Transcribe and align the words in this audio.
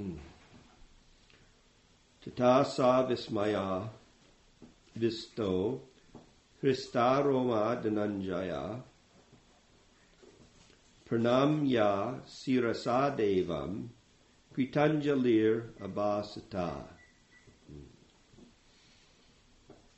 Hmm. 0.00 0.16
Tata 2.24 2.64
sa 2.64 3.06
vismaya 3.06 3.86
visto 4.96 5.82
Christa 6.58 7.22
Roma 7.22 7.76
Dhananjaya 7.76 8.80
Pranamya 11.06 12.22
Sirasa 12.24 13.14
Devam 13.14 13.88
Kritanjalir 14.56 15.72
Abhasata. 15.82 16.84
Hmm. 17.68 17.90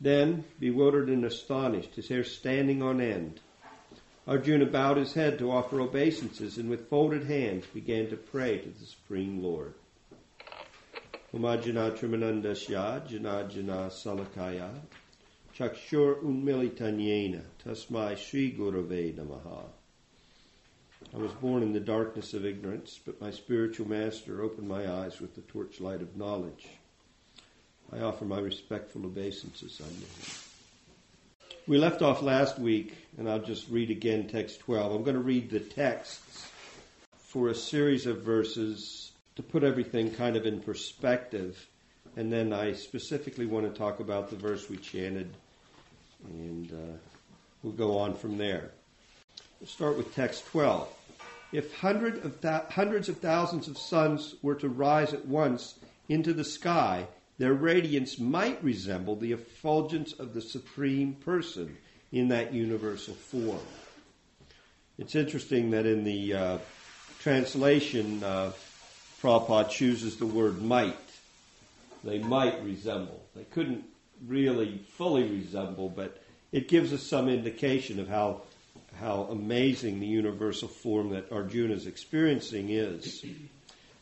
Then, 0.01 0.45
bewildered 0.59 1.11
and 1.11 1.25
astonished, 1.25 1.95
his 1.95 2.09
hair 2.09 2.25
standing 2.25 2.83
on 2.83 3.01
end, 3.01 3.39
Arjuna 4.27 4.67
bowed 4.67 4.97
his 4.97 5.15
head 5.15 5.39
to 5.39 5.53
offer 5.53 5.81
obeisances 5.81 6.57
and 6.59 6.69
with 6.69 6.89
folded 6.89 7.27
hands 7.27 7.67
began 7.67 8.09
to 8.11 8.17
pray 8.17 8.59
to 8.59 8.69
the 8.69 8.87
Supreme 8.87 9.41
Lord. 9.41 9.75
Umajana 11.35 11.97
Trimanandasya 11.97 13.09
Jana 13.09 13.49
Jana 13.49 13.89
Salakaya 13.89 14.69
Chakshur 15.57 16.23
Unmilitanyena 16.23 17.41
Tasmai 17.65 18.19
Sri 18.19 18.53
Gurave 18.53 19.15
Namaha. 19.15 19.65
I 21.15 21.17
was 21.17 21.33
born 21.33 21.63
in 21.63 21.73
the 21.73 21.81
darkness 21.81 22.35
of 22.35 22.45
ignorance, 22.45 23.01
but 23.03 23.19
my 23.19 23.31
spiritual 23.31 23.89
master 23.89 24.43
opened 24.43 24.69
my 24.69 24.87
eyes 24.87 25.23
with 25.23 25.35
the 25.35 25.41
torchlight 25.41 26.03
of 26.03 26.19
knowledge. 26.19 26.69
I 27.91 28.01
offer 28.01 28.27
my 28.27 28.39
respectful 28.39 29.07
obeisances 29.07 29.81
unto 29.81 29.95
him. 29.95 31.59
We 31.67 31.79
left 31.79 32.03
off 32.03 32.21
last 32.21 32.59
week, 32.59 32.95
and 33.17 33.27
I'll 33.27 33.39
just 33.39 33.71
read 33.71 33.91
again 33.91 34.29
text 34.29 34.61
12. 34.61 34.93
I'm 34.95 35.03
going 35.03 35.17
to 35.17 35.23
read 35.23 35.49
the 35.49 35.61
texts 35.61 36.47
for 37.17 37.49
a 37.49 37.55
series 37.55 38.05
of 38.05 38.21
verses 38.21 39.12
to 39.37 39.43
put 39.43 39.65
everything 39.65 40.11
kind 40.11 40.37
of 40.37 40.47
in 40.47 40.61
perspective, 40.61 41.67
and 42.17 42.33
then 42.33 42.53
I 42.53 42.73
specifically 42.75 43.47
want 43.47 43.73
to 43.73 43.79
talk 43.79 44.01
about 44.01 44.31
the 44.31 44.37
verse 44.37 44.69
we 44.69 44.77
chanted, 44.77 45.35
and 46.25 46.71
uh, 46.73 46.97
we'll 47.63 47.73
go 47.73 47.99
on 47.99 48.15
from 48.15 48.37
there. 48.39 48.71
We'll 49.61 49.69
start 49.69 49.97
with 49.97 50.15
text 50.15 50.47
12. 50.47 50.89
If 51.53 51.75
hundred 51.77 52.25
of 52.25 52.41
th- 52.41 52.63
hundreds 52.71 53.09
of 53.09 53.19
thousands 53.19 53.69
of 53.69 53.79
suns 53.79 54.35
were 54.43 54.55
to 54.57 54.69
rise 54.69 55.13
at 55.13 55.27
once 55.27 55.75
into 56.09 56.33
the 56.33 56.45
sky, 56.45 57.07
their 57.39 57.55
radiance 57.55 58.19
might 58.19 58.63
resemble 58.63 59.17
the 59.17 59.33
effulgence 59.33 60.13
of 60.13 60.35
the 60.35 60.41
Supreme 60.41 61.15
Person 61.15 61.77
in 62.11 62.29
that 62.29 62.53
universal 62.53 63.15
form. 63.15 63.61
It's 64.99 65.15
interesting 65.15 65.71
that 65.71 65.87
in 65.87 66.05
the 66.05 66.35
uh, 66.35 66.59
translation, 67.19 68.23
uh, 68.23 68.53
Prabhupada 69.23 69.71
chooses 69.71 70.17
the 70.17 70.27
word 70.27 70.61
might. 70.61 70.97
They 72.03 72.19
might 72.19 72.65
resemble. 72.65 73.23
They 73.37 73.45
couldn't 73.45 73.85
really 74.27 74.81
fully 74.97 75.23
resemble, 75.23 75.89
but 75.89 76.21
it 76.51 76.67
gives 76.67 76.93
us 76.93 77.05
some 77.05 77.29
indication 77.29 78.01
of 78.01 78.09
how 78.09 78.43
how 78.99 79.29
amazing 79.31 80.01
the 80.01 80.07
universal 80.07 80.69
form 80.69 81.11
that 81.11 81.33
Arjuna 81.33 81.75
is 81.75 81.87
experiencing 81.87 82.71
is. 82.71 83.25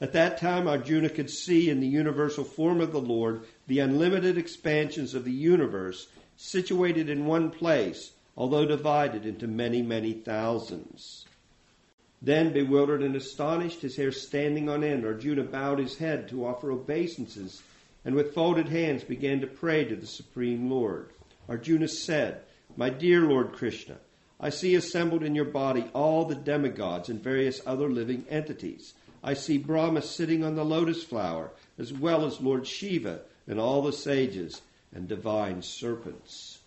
At 0.00 0.14
that 0.14 0.38
time, 0.38 0.66
Arjuna 0.66 1.10
could 1.10 1.30
see 1.30 1.68
in 1.68 1.80
the 1.80 1.86
universal 1.86 2.44
form 2.44 2.80
of 2.80 2.92
the 2.92 3.00
Lord 3.00 3.42
the 3.66 3.80
unlimited 3.80 4.38
expansions 4.38 5.14
of 5.14 5.24
the 5.24 5.32
universe 5.32 6.08
situated 6.38 7.10
in 7.10 7.26
one 7.26 7.50
place, 7.50 8.10
although 8.36 8.64
divided 8.64 9.26
into 9.26 9.46
many, 9.46 9.82
many 9.82 10.12
thousands. 10.12 11.19
Then, 12.22 12.52
bewildered 12.52 13.02
and 13.02 13.16
astonished, 13.16 13.80
his 13.80 13.96
hair 13.96 14.12
standing 14.12 14.68
on 14.68 14.84
end, 14.84 15.06
Arjuna 15.06 15.44
bowed 15.44 15.78
his 15.78 15.96
head 15.96 16.28
to 16.28 16.44
offer 16.44 16.70
obeisances 16.70 17.62
and 18.04 18.14
with 18.14 18.34
folded 18.34 18.68
hands 18.68 19.04
began 19.04 19.40
to 19.40 19.46
pray 19.46 19.84
to 19.84 19.96
the 19.96 20.06
Supreme 20.06 20.70
Lord. 20.70 21.10
Arjuna 21.48 21.88
said, 21.88 22.42
My 22.76 22.90
dear 22.90 23.22
Lord 23.22 23.52
Krishna, 23.52 23.96
I 24.38 24.50
see 24.50 24.74
assembled 24.74 25.22
in 25.22 25.34
your 25.34 25.44
body 25.44 25.90
all 25.92 26.24
the 26.24 26.34
demigods 26.34 27.08
and 27.08 27.22
various 27.22 27.60
other 27.66 27.90
living 27.90 28.24
entities. 28.30 28.94
I 29.22 29.34
see 29.34 29.58
Brahma 29.58 30.00
sitting 30.00 30.44
on 30.44 30.54
the 30.54 30.64
lotus 30.64 31.02
flower, 31.02 31.50
as 31.78 31.92
well 31.92 32.24
as 32.24 32.40
Lord 32.40 32.66
Shiva 32.66 33.20
and 33.46 33.60
all 33.60 33.82
the 33.82 33.92
sages 33.92 34.62
and 34.94 35.06
divine 35.06 35.62
serpents. 35.62 36.58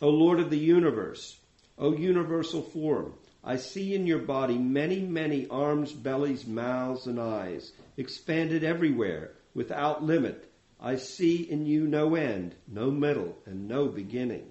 O 0.00 0.08
Lord 0.08 0.40
of 0.40 0.50
the 0.50 0.58
universe, 0.58 1.36
O 1.78 1.94
universal 1.94 2.62
form, 2.62 3.12
I 3.48 3.58
see 3.58 3.94
in 3.94 4.08
your 4.08 4.18
body 4.18 4.58
many, 4.58 5.02
many 5.02 5.46
arms, 5.46 5.92
bellies, 5.92 6.48
mouths, 6.48 7.06
and 7.06 7.20
eyes, 7.20 7.70
expanded 7.96 8.64
everywhere, 8.64 9.34
without 9.54 10.02
limit. 10.02 10.50
I 10.80 10.96
see 10.96 11.48
in 11.48 11.64
you 11.64 11.86
no 11.86 12.16
end, 12.16 12.56
no 12.66 12.90
middle, 12.90 13.38
and 13.46 13.68
no 13.68 13.86
beginning. 13.86 14.50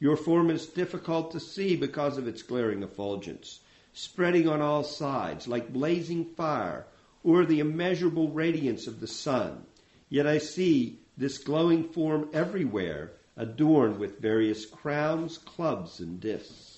Your 0.00 0.16
form 0.16 0.48
is 0.48 0.64
difficult 0.64 1.32
to 1.32 1.40
see 1.40 1.76
because 1.76 2.16
of 2.16 2.26
its 2.26 2.40
glaring 2.42 2.82
effulgence, 2.82 3.60
spreading 3.92 4.48
on 4.48 4.62
all 4.62 4.82
sides 4.82 5.46
like 5.46 5.70
blazing 5.70 6.24
fire 6.24 6.86
or 7.22 7.44
the 7.44 7.60
immeasurable 7.60 8.30
radiance 8.30 8.86
of 8.86 9.00
the 9.00 9.06
sun. 9.06 9.66
Yet 10.08 10.26
I 10.26 10.38
see 10.38 11.00
this 11.18 11.36
glowing 11.36 11.84
form 11.84 12.30
everywhere, 12.32 13.12
adorned 13.36 13.98
with 13.98 14.20
various 14.20 14.64
crowns, 14.64 15.36
clubs, 15.36 16.00
and 16.00 16.18
discs. 16.18 16.71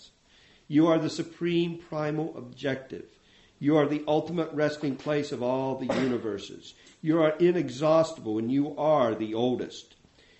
You 0.69 0.87
are 0.87 0.99
the 0.99 1.11
supreme 1.11 1.79
primal 1.79 2.37
objective. 2.37 3.07
You 3.59 3.77
are 3.77 3.87
the 3.87 4.05
ultimate 4.07 4.53
resting 4.53 4.97
place 4.97 5.33
of 5.33 5.43
all 5.43 5.77
the 5.77 5.95
universes. 5.95 6.75
You 7.01 7.21
are 7.23 7.37
inexhaustible 7.39 8.39
and 8.39 8.51
you 8.51 8.77
are 8.77 9.15
the 9.15 9.35
oldest. 9.35 9.95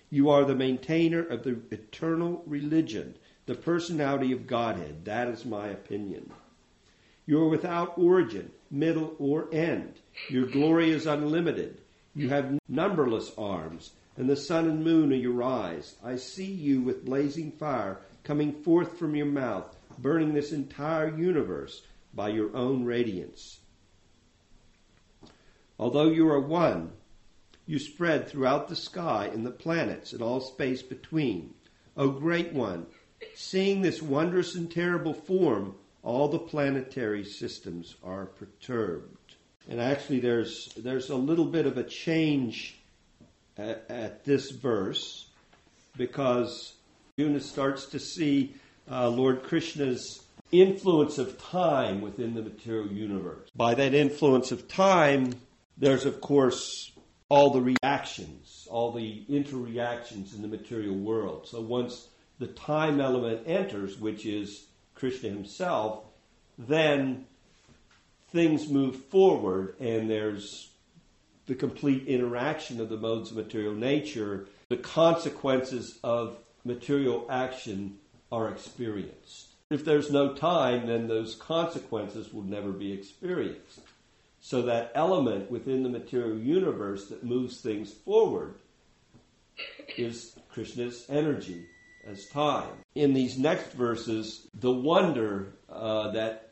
You 0.09 0.29
are 0.29 0.45
the 0.45 0.55
maintainer 0.55 1.23
of 1.23 1.43
the 1.43 1.59
eternal 1.71 2.43
religion, 2.45 3.17
the 3.45 3.55
personality 3.55 4.31
of 4.31 4.47
Godhead. 4.47 5.05
That 5.05 5.27
is 5.27 5.45
my 5.45 5.67
opinion. 5.67 6.31
You 7.25 7.41
are 7.41 7.49
without 7.49 7.97
origin, 7.97 8.51
middle, 8.69 9.15
or 9.17 9.47
end. 9.51 9.93
Your 10.29 10.45
glory 10.45 10.91
is 10.91 11.05
unlimited. 11.07 11.81
You 12.13 12.29
have 12.29 12.59
numberless 12.69 13.31
arms, 13.37 13.91
and 14.15 14.29
the 14.29 14.35
sun 14.35 14.69
and 14.69 14.83
moon 14.83 15.11
are 15.11 15.15
your 15.15 15.43
eyes. 15.43 15.95
I 16.03 16.15
see 16.17 16.45
you 16.51 16.81
with 16.81 17.05
blazing 17.05 17.51
fire 17.51 17.99
coming 18.23 18.53
forth 18.53 18.97
from 18.97 19.15
your 19.15 19.25
mouth, 19.25 19.74
burning 19.97 20.33
this 20.33 20.51
entire 20.51 21.15
universe 21.15 21.83
by 22.13 22.29
your 22.29 22.55
own 22.55 22.85
radiance. 22.85 23.59
Although 25.77 26.09
you 26.09 26.27
are 26.29 26.39
one, 26.39 26.91
you 27.65 27.79
spread 27.79 28.29
throughout 28.29 28.67
the 28.67 28.75
sky 28.75 29.29
and 29.33 29.45
the 29.45 29.51
planets 29.51 30.13
and 30.13 30.21
all 30.21 30.39
space 30.39 30.81
between. 30.81 31.53
O 31.97 32.09
great 32.09 32.53
one, 32.53 32.85
seeing 33.35 33.81
this 33.81 34.01
wondrous 34.01 34.55
and 34.55 34.71
terrible 34.71 35.13
form, 35.13 35.75
all 36.03 36.27
the 36.27 36.39
planetary 36.39 37.23
systems 37.23 37.95
are 38.03 38.25
perturbed. 38.25 39.35
And 39.67 39.81
actually, 39.81 40.19
there's, 40.19 40.71
there's 40.77 41.09
a 41.09 41.15
little 41.15 41.45
bit 41.45 41.65
of 41.65 41.77
a 41.77 41.83
change 41.83 42.77
at, 43.57 43.85
at 43.89 44.23
this 44.23 44.51
verse 44.51 45.27
because 45.97 46.73
Arjuna 47.17 47.39
starts 47.39 47.87
to 47.87 47.99
see 47.99 48.53
uh, 48.89 49.09
Lord 49.09 49.43
Krishna's 49.43 50.21
influence 50.51 51.17
of 51.17 51.41
time 51.41 52.01
within 52.01 52.33
the 52.33 52.41
material 52.41 52.87
universe. 52.87 53.49
By 53.55 53.75
that 53.75 53.93
influence 53.93 54.51
of 54.51 54.67
time, 54.67 55.33
there's, 55.77 56.05
of 56.05 56.21
course, 56.21 56.91
all 57.29 57.51
the 57.51 57.61
reactions, 57.61 58.67
all 58.69 58.91
the 58.91 59.23
interreactions 59.29 60.35
in 60.35 60.41
the 60.41 60.47
material 60.47 60.95
world. 60.95 61.47
So 61.47 61.61
once 61.61 62.07
the 62.39 62.47
time 62.47 63.01
element 63.01 63.41
enters, 63.47 63.97
which 63.97 64.25
is 64.25 64.65
Krishna 64.93 65.29
himself, 65.29 66.03
then 66.57 67.25
things 68.31 68.69
move 68.69 68.95
forward 69.05 69.75
and 69.79 70.09
there's 70.09 70.69
the 71.47 71.55
complete 71.55 72.07
interaction 72.07 72.79
of 72.79 72.89
the 72.89 72.97
modes 72.97 73.31
of 73.31 73.37
material 73.37 73.73
nature. 73.73 74.47
The 74.69 74.77
consequences 74.77 75.99
of 76.03 76.37
material 76.63 77.27
action 77.29 77.97
are 78.35 78.49
experienced. 78.49 79.47
If 79.71 79.85
there's 79.85 80.11
no 80.11 80.33
time, 80.33 80.87
then 80.87 81.07
those 81.07 81.35
consequences 81.35 82.33
will 82.33 82.43
never 82.43 82.71
be 82.71 82.91
experienced. 82.91 83.79
So 84.41 84.63
that 84.63 84.91
element 84.93 85.49
within 85.49 85.83
the 85.83 85.89
material 85.89 86.37
universe 86.37 87.07
that 87.07 87.23
moves 87.23 87.61
things 87.61 87.93
forward 87.93 88.55
is 89.97 90.37
Krishna's 90.49 91.05
energy 91.07 91.65
as 92.05 92.27
time. 92.27 92.73
In 92.93 93.13
these 93.13 93.39
next 93.39 93.71
verses, 93.71 94.47
the 94.53 94.71
wonder 94.71 95.53
uh, 95.69 96.11
that 96.11 96.51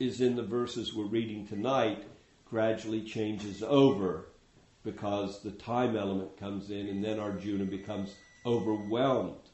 is 0.00 0.20
in 0.20 0.34
the 0.34 0.42
verses 0.42 0.92
we're 0.92 1.04
reading 1.04 1.46
tonight 1.46 2.02
gradually 2.50 3.02
changes 3.02 3.62
over 3.62 4.26
because 4.82 5.40
the 5.42 5.52
time 5.52 5.96
element 5.96 6.36
comes 6.36 6.70
in 6.70 6.88
and 6.88 7.02
then 7.02 7.20
Arjuna 7.20 7.64
becomes 7.64 8.14
overwhelmed 8.44 9.45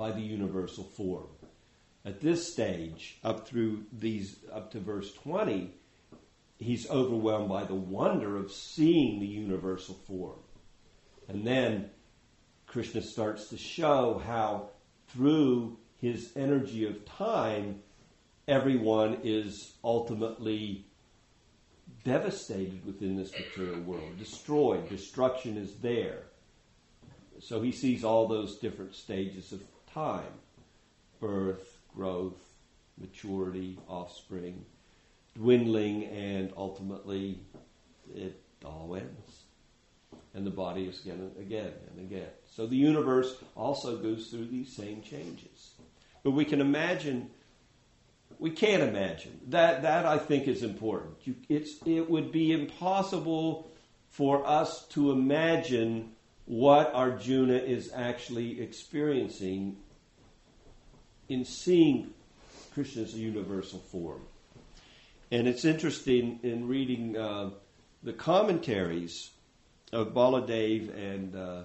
by 0.00 0.10
the 0.10 0.22
universal 0.22 0.82
form. 0.82 1.28
At 2.06 2.22
this 2.22 2.50
stage, 2.50 3.18
up 3.22 3.46
through 3.46 3.84
these, 3.92 4.38
up 4.50 4.70
to 4.70 4.80
verse 4.80 5.12
20, 5.12 5.74
he's 6.58 6.88
overwhelmed 6.88 7.50
by 7.50 7.64
the 7.64 7.74
wonder 7.74 8.38
of 8.38 8.50
seeing 8.50 9.20
the 9.20 9.26
universal 9.26 9.94
form. 9.94 10.38
And 11.28 11.46
then 11.46 11.90
Krishna 12.66 13.02
starts 13.02 13.48
to 13.50 13.58
show 13.58 14.22
how 14.24 14.70
through 15.08 15.76
his 16.00 16.32
energy 16.34 16.86
of 16.86 17.04
time, 17.04 17.80
everyone 18.48 19.18
is 19.22 19.74
ultimately 19.84 20.86
devastated 22.04 22.86
within 22.86 23.18
this 23.18 23.32
material 23.32 23.82
world, 23.82 24.18
destroyed. 24.18 24.88
Destruction 24.88 25.58
is 25.58 25.74
there. 25.82 26.22
So 27.38 27.60
he 27.60 27.72
sees 27.72 28.02
all 28.02 28.26
those 28.26 28.58
different 28.58 28.94
stages 28.94 29.52
of 29.52 29.60
time 29.92 30.32
birth, 31.20 31.78
growth, 31.94 32.38
maturity, 32.98 33.78
offspring, 33.88 34.64
dwindling, 35.34 36.04
and 36.04 36.52
ultimately 36.56 37.40
it 38.14 38.40
all 38.64 38.96
ends. 38.96 39.42
And 40.32 40.46
the 40.46 40.50
body 40.50 40.84
is 40.84 41.00
again 41.02 41.30
and 41.36 41.46
again 41.46 41.72
and 41.90 42.00
again. 42.00 42.28
So 42.46 42.66
the 42.66 42.76
universe 42.76 43.36
also 43.54 43.96
goes 43.98 44.28
through 44.28 44.46
these 44.46 44.74
same 44.74 45.02
changes. 45.02 45.72
But 46.22 46.32
we 46.32 46.44
can 46.44 46.60
imagine, 46.60 47.30
we 48.38 48.50
can't 48.50 48.82
imagine. 48.82 49.40
That, 49.48 49.82
that 49.82 50.06
I 50.06 50.18
think 50.18 50.46
is 50.46 50.62
important. 50.62 51.16
You, 51.24 51.34
it's, 51.48 51.78
it 51.84 52.08
would 52.08 52.30
be 52.32 52.52
impossible 52.52 53.70
for 54.08 54.46
us 54.46 54.86
to 54.90 55.10
imagine 55.10 56.12
what 56.46 56.94
Arjuna 56.94 57.56
is 57.56 57.92
actually 57.94 58.60
experiencing 58.60 59.76
in 61.28 61.44
seeing 61.44 62.10
Krishna's 62.74 63.14
universal 63.14 63.78
form. 63.78 64.22
And 65.30 65.46
it's 65.46 65.64
interesting 65.64 66.40
in 66.42 66.66
reading 66.66 67.16
uh, 67.16 67.50
the 68.02 68.12
commentaries 68.12 69.30
of 69.92 70.08
Baladev 70.08 70.94
and 70.96 71.36
uh, 71.36 71.62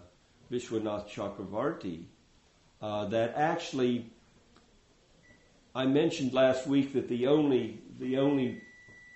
Vishwanath 0.51 1.09
Chakravarti 1.09 2.03
uh, 2.81 3.05
that 3.05 3.33
actually 3.35 4.11
I 5.73 5.85
mentioned 5.85 6.33
last 6.33 6.67
week 6.67 6.93
that 6.93 7.09
the 7.09 7.27
only 7.27 7.81
the 7.99 8.17
only 8.17 8.61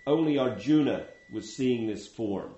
only 0.08 0.38
Arjuna 0.38 1.06
was 1.32 1.56
seeing 1.56 1.88
this 1.88 2.08
form. 2.08 2.52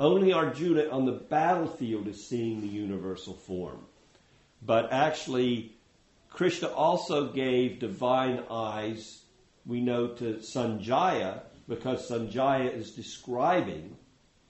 Only 0.00 0.32
Arjuna 0.32 0.88
on 0.88 1.04
the 1.04 1.12
battlefield 1.12 2.08
is 2.08 2.26
seeing 2.26 2.62
the 2.62 2.66
universal 2.66 3.34
form. 3.34 3.84
But 4.62 4.90
actually, 4.92 5.72
Krishna 6.30 6.68
also 6.68 7.30
gave 7.30 7.80
divine 7.80 8.42
eyes, 8.50 9.20
we 9.66 9.82
know, 9.82 10.08
to 10.08 10.36
Sanjaya, 10.36 11.42
because 11.68 12.08
Sanjaya 12.08 12.74
is 12.74 12.92
describing 12.92 13.94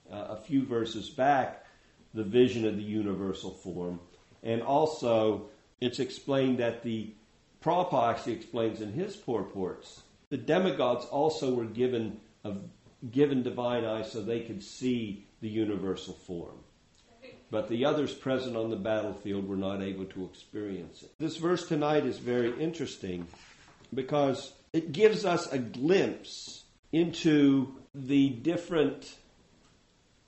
uh, 0.09 0.27
a 0.29 0.37
few 0.37 0.65
verses 0.65 1.09
back 1.09 1.65
the 2.13 2.23
vision 2.23 2.65
of 2.65 2.77
the 2.77 2.83
universal 2.83 3.51
form. 3.51 3.99
And 4.43 4.61
also, 4.61 5.49
it's 5.81 5.99
explained 5.99 6.59
that 6.59 6.81
the 6.81 7.13
Prabhupada 7.61 8.27
explains 8.27 8.79
in 8.79 8.93
his 8.93 9.17
purports 9.17 10.01
the 10.29 10.37
demigods 10.37 11.05
also 11.07 11.53
were 11.53 11.65
given 11.65 12.21
a, 12.45 12.53
given 13.09 13.41
divine 13.41 13.85
eyes 13.85 14.11
so 14.11 14.21
they 14.21 14.41
could 14.41 14.61
see 14.61 15.25
the 15.41 15.49
universal 15.49 16.13
form. 16.13 16.57
But 17.49 17.67
the 17.67 17.83
others 17.85 18.13
present 18.13 18.55
on 18.55 18.69
the 18.69 18.77
battlefield 18.77 19.47
were 19.47 19.57
not 19.57 19.81
able 19.81 20.05
to 20.05 20.23
experience 20.25 21.03
it. 21.03 21.11
This 21.19 21.35
verse 21.35 21.67
tonight 21.67 22.05
is 22.05 22.17
very 22.17 22.57
interesting 22.61 23.27
because 23.93 24.53
it 24.71 24.93
gives 24.93 25.25
us 25.25 25.51
a 25.51 25.57
glimpse 25.57 26.63
into 26.93 27.75
the 27.93 28.29
different 28.29 29.15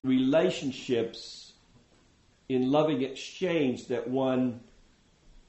relationships 0.03 1.53
in 2.49 2.71
loving 2.71 3.03
exchange 3.03 3.87
that 3.87 4.09
one 4.09 4.59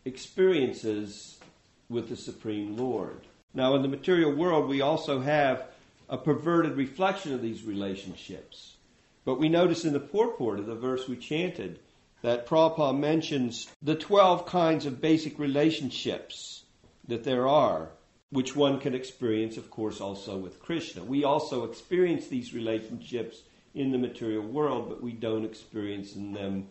experiences 0.05 1.41
with 1.89 2.09
the 2.09 2.17
Supreme 2.17 2.77
Lord. 2.77 3.27
Now, 3.53 3.75
in 3.75 3.83
the 3.83 3.89
material 3.89 4.33
world, 4.33 4.69
we 4.69 4.81
also 4.81 5.21
have 5.21 5.69
a 6.15 6.17
perverted 6.17 6.77
reflection 6.77 7.35
of 7.35 7.43
these 7.43 7.65
relationships. 7.65 8.77
But 9.25 9.41
we 9.41 9.49
notice 9.49 9.85
in 9.85 9.93
the 9.93 9.99
purport 9.99 10.61
of 10.61 10.67
the 10.67 10.77
verse 10.77 11.09
we 11.09 11.17
chanted 11.17 11.81
that 12.23 12.47
Prabhupada 12.47 12.97
mentions 12.97 13.69
the 13.83 13.97
12 13.97 14.47
kinds 14.47 14.87
of 14.87 15.01
basic 15.01 15.41
relationships 15.41 16.63
that 17.09 17.25
there 17.25 17.49
are, 17.49 17.91
which 18.31 18.55
one 18.55 18.79
can 18.79 18.95
experience, 18.95 19.57
of 19.57 19.73
course, 19.73 20.01
also 20.01 20.37
with 20.37 20.61
Krishna. 20.61 21.03
We 21.03 21.25
also 21.25 21.65
experience 21.65 22.29
these 22.29 22.55
relationships 22.55 23.43
in 23.75 23.91
the 23.91 23.99
material 23.99 24.47
world, 24.47 24.91
but 24.91 25.03
we 25.03 25.15
don't 25.15 25.45
experience 25.45 26.13
them 26.13 26.69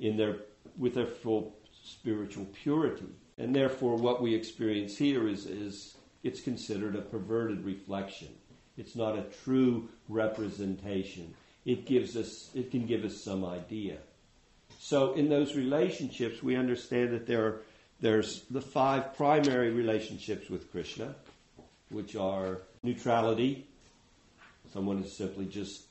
in 0.00 0.16
their, 0.16 0.38
with 0.78 0.94
their 0.94 1.06
full 1.06 1.54
spiritual 1.84 2.46
purity. 2.62 3.12
And 3.36 3.54
therefore, 3.54 3.96
what 3.96 4.22
we 4.22 4.34
experience 4.34 4.96
here 4.96 5.28
is, 5.28 5.44
is 5.44 5.98
it's 6.22 6.40
considered 6.40 6.96
a 6.96 7.02
perverted 7.02 7.62
reflection. 7.62 8.28
It's 8.76 8.96
not 8.96 9.18
a 9.18 9.24
true 9.44 9.88
representation 10.08 11.34
it 11.66 11.84
gives 11.84 12.16
us, 12.16 12.48
it 12.54 12.70
can 12.70 12.86
give 12.86 13.04
us 13.04 13.20
some 13.20 13.44
idea. 13.44 13.98
So 14.78 15.14
in 15.14 15.28
those 15.28 15.56
relationships, 15.56 16.42
we 16.42 16.56
understand 16.56 17.12
that 17.12 17.26
there 17.26 17.44
are, 17.44 17.62
there's 18.00 18.42
the 18.50 18.60
five 18.60 19.16
primary 19.16 19.70
relationships 19.70 20.48
with 20.48 20.70
Krishna, 20.70 21.14
which 21.90 22.14
are 22.14 22.62
neutrality. 22.84 23.66
Someone 24.72 25.02
is 25.02 25.12
simply 25.12 25.46
just, 25.46 25.82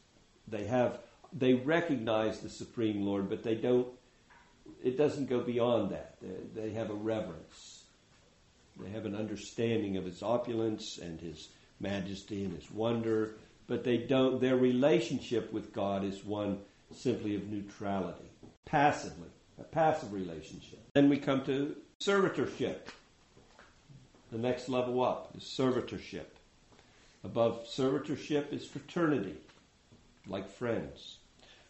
they 0.47 0.65
have, 0.65 0.99
they 1.33 1.55
recognize 1.55 2.39
the 2.39 2.49
Supreme 2.49 3.05
Lord, 3.05 3.29
but 3.29 3.43
they 3.43 3.55
don't, 3.55 3.88
it 4.81 4.97
doesn't 4.97 5.27
go 5.29 5.41
beyond 5.41 5.91
that. 5.91 6.15
They, 6.21 6.61
they 6.61 6.69
have 6.73 6.89
a 6.89 6.95
reverence. 6.95 7.83
They 8.79 8.89
have 8.91 9.05
an 9.05 9.15
understanding 9.15 9.97
of 9.97 10.05
his 10.05 10.23
opulence 10.23 10.99
and 10.99 11.19
his 11.19 11.49
majesty 11.80 12.44
and 12.44 12.54
his 12.56 12.69
wonder 12.72 13.36
but 13.68 13.83
they 13.83 13.98
don't, 13.98 14.39
their 14.39 14.57
relationship 14.57 15.51
with 15.51 15.74
God 15.74 16.04
is 16.04 16.24
one 16.24 16.60
simply 16.94 17.36
of 17.36 17.48
neutrality, 17.48 18.30
passively, 18.66 19.30
a 19.60 19.63
passive 19.63 20.13
relationship. 20.13 20.80
Then 20.94 21.10
we 21.10 21.18
come 21.18 21.44
to 21.45 21.75
servitorship. 22.00 22.77
The 24.31 24.38
next 24.38 24.69
level 24.69 25.04
up 25.04 25.31
is 25.36 25.44
servitorship. 25.44 26.25
Above 27.24 27.66
servitorship 27.68 28.54
is 28.54 28.66
fraternity, 28.66 29.36
like 30.27 30.50
friends. 30.50 31.18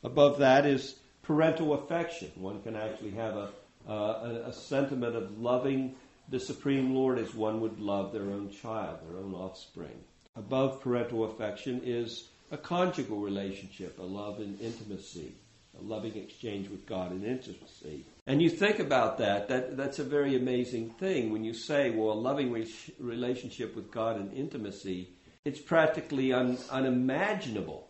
Above 0.03 0.39
that 0.39 0.65
is 0.65 0.95
parental 1.21 1.73
affection. 1.73 2.31
One 2.35 2.61
can 2.61 2.75
actually 2.75 3.11
have 3.11 3.35
a, 3.35 3.49
uh, 3.87 4.41
a, 4.45 4.49
a 4.49 4.53
sentiment 4.53 5.15
of 5.15 5.39
loving 5.39 5.95
the 6.29 6.39
Supreme 6.39 6.93
Lord 6.93 7.19
as 7.19 7.33
one 7.33 7.61
would 7.61 7.79
love 7.79 8.11
their 8.11 8.31
own 8.31 8.49
child, 8.49 8.99
their 9.07 9.19
own 9.19 9.33
offspring 9.33 10.03
above 10.35 10.81
parental 10.81 11.23
affection 11.25 11.81
is 11.83 12.27
a 12.51 12.57
conjugal 12.57 13.17
relationship, 13.17 13.97
a 13.99 14.03
love 14.03 14.39
and 14.39 14.59
intimacy, 14.61 15.33
a 15.79 15.81
loving 15.81 16.15
exchange 16.15 16.69
with 16.69 16.85
God 16.85 17.11
and 17.11 17.23
intimacy. 17.23 18.05
And 18.27 18.41
you 18.41 18.49
think 18.49 18.79
about 18.79 19.17
that, 19.19 19.47
that 19.49 19.77
that's 19.77 19.99
a 19.99 20.03
very 20.03 20.35
amazing 20.35 20.91
thing 20.91 21.31
when 21.31 21.43
you 21.43 21.53
say, 21.53 21.91
well, 21.91 22.11
a 22.11 22.13
loving 22.13 22.51
re- 22.51 22.71
relationship 22.99 23.75
with 23.75 23.91
God 23.91 24.17
and 24.17 24.33
intimacy, 24.33 25.09
it's 25.43 25.59
practically 25.59 26.33
un- 26.33 26.57
unimaginable, 26.69 27.87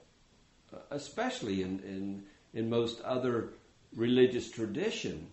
uh, 0.73 0.77
especially 0.91 1.61
in, 1.61 1.79
in, 1.79 2.23
in 2.53 2.69
most 2.69 3.01
other 3.01 3.49
religious 3.95 4.51
tradition, 4.51 5.27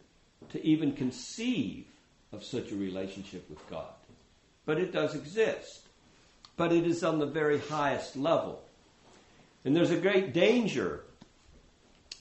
to 0.50 0.64
even 0.64 0.92
conceive 0.92 1.87
of 2.33 2.45
such 2.45 2.73
a 2.73 2.77
relationship 2.77 3.49
with 3.49 3.69
God. 3.69 3.93
But 4.65 4.79
it 4.79 4.93
does 4.93 5.15
exist 5.15 5.83
but 6.57 6.73
it 6.73 6.87
is 6.87 7.03
on 7.03 7.19
the 7.19 7.27
very 7.27 7.59
highest 7.59 8.17
level. 8.17 8.62
And 9.65 9.77
there's 9.77 9.91
a 9.91 9.97
great 9.97 10.33
danger 10.33 11.05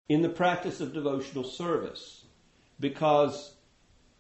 in 0.08 0.22
the 0.22 0.30
practice 0.30 0.82
of 0.82 0.94
devotional 0.94 1.44
service 1.44 2.24
because 2.80 3.54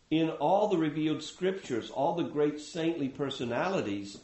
in 0.09 0.29
all 0.29 0.67
the 0.67 0.77
revealed 0.77 1.23
scriptures, 1.23 1.89
all 1.89 2.15
the 2.15 2.23
great 2.23 2.59
saintly 2.59 3.07
personalities, 3.07 4.17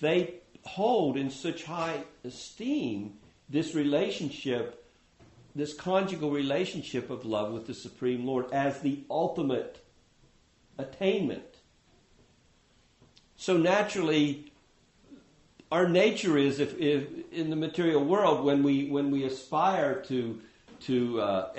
they 0.00 0.34
hold 0.64 1.16
in 1.16 1.30
such 1.30 1.64
high 1.64 2.04
esteem 2.24 3.14
this 3.48 3.74
relationship, 3.74 4.84
this 5.54 5.74
conjugal 5.74 6.30
relationship 6.30 7.10
of 7.10 7.24
love 7.24 7.52
with 7.52 7.66
the 7.66 7.74
Supreme 7.74 8.26
Lord 8.26 8.50
as 8.52 8.80
the 8.80 9.00
ultimate 9.10 9.78
attainment. 10.82 11.56
So 13.36 13.56
naturally, 13.56 14.52
our 15.70 15.88
nature 15.88 16.36
is 16.36 16.60
if, 16.60 16.78
if 16.78 17.06
in 17.32 17.50
the 17.50 17.56
material 17.56 18.04
world 18.04 18.44
when 18.44 18.62
we 18.62 18.88
when 18.88 19.10
we 19.10 19.24
aspire 19.24 20.02
to 20.02 20.40
to 20.80 21.20
uh, 21.20 21.52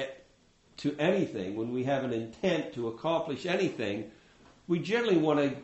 to 0.77 0.95
anything 0.99 1.55
when 1.55 1.73
we 1.73 1.83
have 1.83 2.03
an 2.03 2.13
intent 2.13 2.73
to 2.73 2.87
accomplish 2.87 3.45
anything 3.45 4.11
we 4.67 4.79
generally 4.79 5.17
want 5.17 5.39
to 5.39 5.55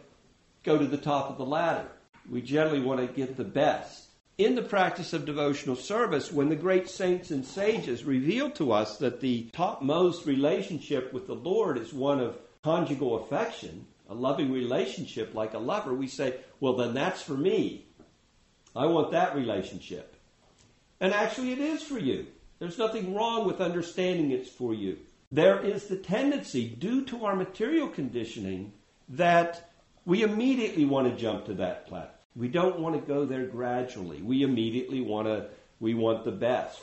go 0.64 0.78
to 0.78 0.88
the 0.88 0.98
top 0.98 1.30
of 1.30 1.38
the 1.38 1.46
ladder 1.46 1.88
we 2.30 2.42
generally 2.42 2.82
want 2.82 3.00
to 3.00 3.08
get 3.08 3.38
the 3.38 3.44
best 3.44 4.10
in 4.40 4.56
the 4.56 4.62
practice 4.62 5.12
of 5.12 5.26
devotional 5.26 5.76
service, 5.76 6.32
when 6.32 6.48
the 6.48 6.56
great 6.56 6.90
saints 6.90 7.30
and 7.30 7.46
sages 7.46 8.06
reveal 8.06 8.50
to 8.52 8.72
us 8.72 8.98
that 9.00 9.20
the 9.20 9.50
topmost 9.52 10.26
relationship 10.26 11.12
with 11.12 11.28
the 11.28 11.36
Lord 11.36 11.78
is 11.78 11.94
one 11.94 12.22
of 12.22 12.38
conjugal 12.64 13.24
affection, 13.24 13.86
a 14.10 14.14
loving 14.14 14.52
relationship 14.52 15.34
like 15.34 15.54
a 15.54 15.60
lover, 15.60 15.94
we 15.94 16.08
say, 16.08 16.36
well, 16.60 16.76
then 16.76 16.94
that's 16.94 17.22
for 17.22 17.34
me. 17.34 17.86
I 18.76 18.86
want 18.86 19.12
that 19.12 19.36
relationship. 19.36 20.16
And 21.00 21.14
actually, 21.14 21.54
it 21.54 21.60
is 21.60 21.82
for 21.82 21.98
you. 21.98 22.28
There's 22.60 22.78
nothing 22.78 23.16
wrong 23.16 23.46
with 23.48 23.62
understanding 23.62 24.32
it's 24.32 24.50
for 24.50 24.74
you. 24.74 24.98
There 25.32 25.64
is 25.64 25.86
the 25.86 25.96
tendency, 25.96 26.68
due 26.68 27.06
to 27.06 27.26
our 27.26 27.36
material 27.36 27.88
conditioning, 27.88 28.74
that 29.08 29.72
we 30.06 30.24
immediately 30.24 30.86
want 30.86 31.08
to 31.10 31.22
jump 31.22 31.46
to 31.46 31.54
that 31.56 31.88
platform. 31.88 32.16
We 32.36 32.48
don't 32.48 32.80
want 32.80 32.96
to 32.96 33.02
go 33.02 33.26
there 33.26 33.46
gradually. 33.46 34.22
We 34.22 34.44
immediately 34.44 35.02
want 35.02 35.28
to, 35.28 35.48
we 35.80 35.94
want 35.94 36.26
the 36.26 36.32
best. 36.32 36.80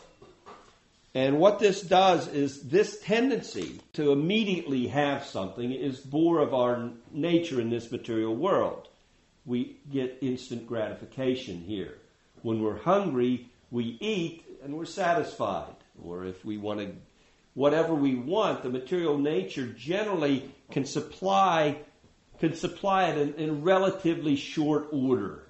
And 1.16 1.38
what 1.38 1.58
this 1.58 1.80
does 1.80 2.28
is 2.28 2.60
this 2.64 3.00
tendency 3.00 3.80
to 3.94 4.12
immediately 4.12 4.88
have 4.88 5.24
something 5.24 5.72
is 5.72 5.98
bore 5.98 6.40
of 6.40 6.52
our 6.52 6.90
nature 7.10 7.58
in 7.58 7.70
this 7.70 7.90
material 7.90 8.36
world. 8.36 8.88
We 9.46 9.78
get 9.90 10.18
instant 10.20 10.66
gratification 10.66 11.62
here. 11.62 11.96
When 12.42 12.60
we're 12.62 12.76
hungry, 12.76 13.48
we 13.70 13.96
eat 13.98 14.44
and 14.62 14.76
we're 14.76 14.84
satisfied. 14.84 15.74
Or 16.04 16.26
if 16.26 16.44
we 16.44 16.58
want 16.58 16.94
whatever 17.54 17.94
we 17.94 18.14
want, 18.14 18.62
the 18.62 18.68
material 18.68 19.16
nature 19.16 19.68
generally 19.68 20.50
can 20.70 20.84
supply, 20.84 21.78
can 22.40 22.52
supply 22.52 23.06
it 23.06 23.16
in, 23.16 23.34
in 23.36 23.62
relatively 23.62 24.36
short 24.36 24.88
order 24.92 25.45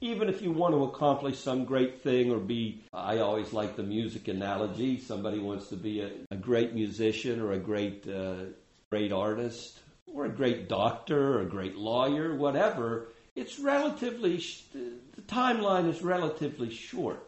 even 0.00 0.28
if 0.28 0.42
you 0.42 0.52
want 0.52 0.74
to 0.74 0.84
accomplish 0.84 1.38
some 1.38 1.64
great 1.64 2.02
thing 2.02 2.30
or 2.30 2.38
be, 2.38 2.84
I 2.92 3.18
always 3.18 3.52
like 3.52 3.76
the 3.76 3.82
music 3.82 4.28
analogy. 4.28 5.00
Somebody 5.00 5.38
wants 5.38 5.68
to 5.68 5.76
be 5.76 6.00
a, 6.00 6.10
a 6.30 6.36
great 6.36 6.74
musician 6.74 7.40
or 7.40 7.52
a 7.52 7.58
great, 7.58 8.06
uh, 8.08 8.46
great 8.90 9.12
artist 9.12 9.80
or 10.06 10.26
a 10.26 10.30
great 10.30 10.68
doctor 10.68 11.38
or 11.38 11.42
a 11.42 11.46
great 11.46 11.76
lawyer, 11.76 12.34
whatever. 12.34 13.08
It's 13.34 13.58
relatively, 13.58 14.42
the 14.72 15.22
timeline 15.22 15.88
is 15.88 16.02
relatively 16.02 16.70
short. 16.70 17.22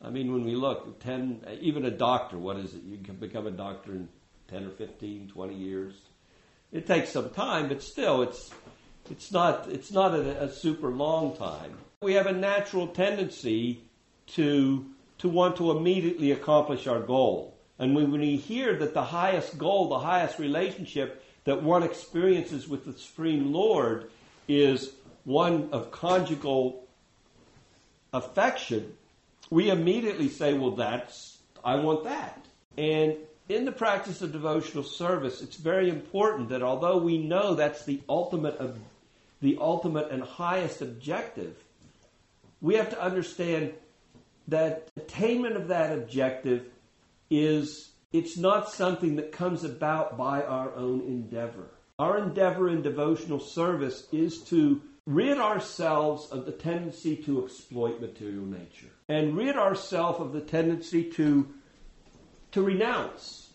I 0.00 0.10
mean, 0.10 0.32
when 0.32 0.44
we 0.44 0.56
look, 0.56 1.00
10, 1.00 1.44
even 1.60 1.84
a 1.84 1.90
doctor, 1.90 2.38
what 2.38 2.56
is 2.56 2.74
it? 2.74 2.82
You 2.82 2.98
can 2.98 3.16
become 3.16 3.46
a 3.46 3.52
doctor 3.52 3.92
in 3.92 4.08
10 4.48 4.64
or 4.64 4.70
15, 4.70 5.28
20 5.28 5.54
years. 5.54 5.94
It 6.72 6.86
takes 6.86 7.10
some 7.10 7.30
time, 7.30 7.68
but 7.68 7.82
still, 7.82 8.22
it's 8.22 8.50
it's 9.10 9.32
not, 9.32 9.68
it's 9.70 9.90
not 9.90 10.14
a, 10.14 10.44
a 10.44 10.48
super 10.50 10.88
long 10.88 11.36
time. 11.36 11.74
We 12.02 12.14
have 12.14 12.26
a 12.26 12.32
natural 12.32 12.88
tendency 12.88 13.82
to, 14.28 14.86
to 15.18 15.28
want 15.28 15.56
to 15.56 15.70
immediately 15.70 16.32
accomplish 16.32 16.86
our 16.86 17.00
goal. 17.00 17.56
And 17.78 17.94
when 17.94 18.12
we 18.12 18.36
hear 18.36 18.76
that 18.78 18.94
the 18.94 19.04
highest 19.04 19.58
goal, 19.58 19.88
the 19.88 19.98
highest 19.98 20.38
relationship 20.38 21.24
that 21.44 21.62
one 21.62 21.82
experiences 21.82 22.68
with 22.68 22.84
the 22.84 22.92
Supreme 22.92 23.52
Lord 23.52 24.10
is 24.46 24.92
one 25.24 25.68
of 25.72 25.90
conjugal 25.90 26.86
affection, 28.12 28.92
we 29.50 29.70
immediately 29.70 30.28
say, 30.28 30.54
well, 30.54 30.72
that's, 30.72 31.38
I 31.64 31.76
want 31.76 32.04
that. 32.04 32.44
And 32.76 33.16
in 33.48 33.64
the 33.64 33.72
practice 33.72 34.22
of 34.22 34.32
devotional 34.32 34.84
service, 34.84 35.42
it's 35.42 35.56
very 35.56 35.88
important 35.88 36.48
that 36.50 36.62
although 36.62 36.98
we 36.98 37.18
know 37.18 37.54
that's 37.54 37.84
the 37.84 38.00
ultimate 38.08 38.56
the 39.42 39.58
ultimate 39.60 40.10
and 40.10 40.22
highest 40.22 40.80
objective, 40.80 41.62
we 42.60 42.76
have 42.76 42.90
to 42.90 43.02
understand 43.02 43.74
that 44.48 44.88
attainment 44.96 45.56
of 45.56 45.68
that 45.68 45.92
objective 45.92 46.66
is 47.28 47.90
it's 48.12 48.38
not 48.38 48.70
something 48.70 49.16
that 49.16 49.32
comes 49.32 49.64
about 49.64 50.16
by 50.16 50.42
our 50.42 50.74
own 50.74 51.00
endeavor. 51.00 51.70
Our 51.98 52.18
endeavor 52.18 52.68
in 52.68 52.82
devotional 52.82 53.40
service 53.40 54.06
is 54.12 54.42
to 54.44 54.80
rid 55.06 55.38
ourselves 55.38 56.30
of 56.30 56.46
the 56.46 56.52
tendency 56.52 57.16
to 57.16 57.44
exploit 57.44 58.00
material 58.00 58.44
nature 58.44 58.90
and 59.08 59.36
rid 59.36 59.56
ourselves 59.56 60.20
of 60.20 60.32
the 60.32 60.40
tendency 60.40 61.10
to 61.10 61.52
to 62.52 62.62
renounce. 62.62 63.50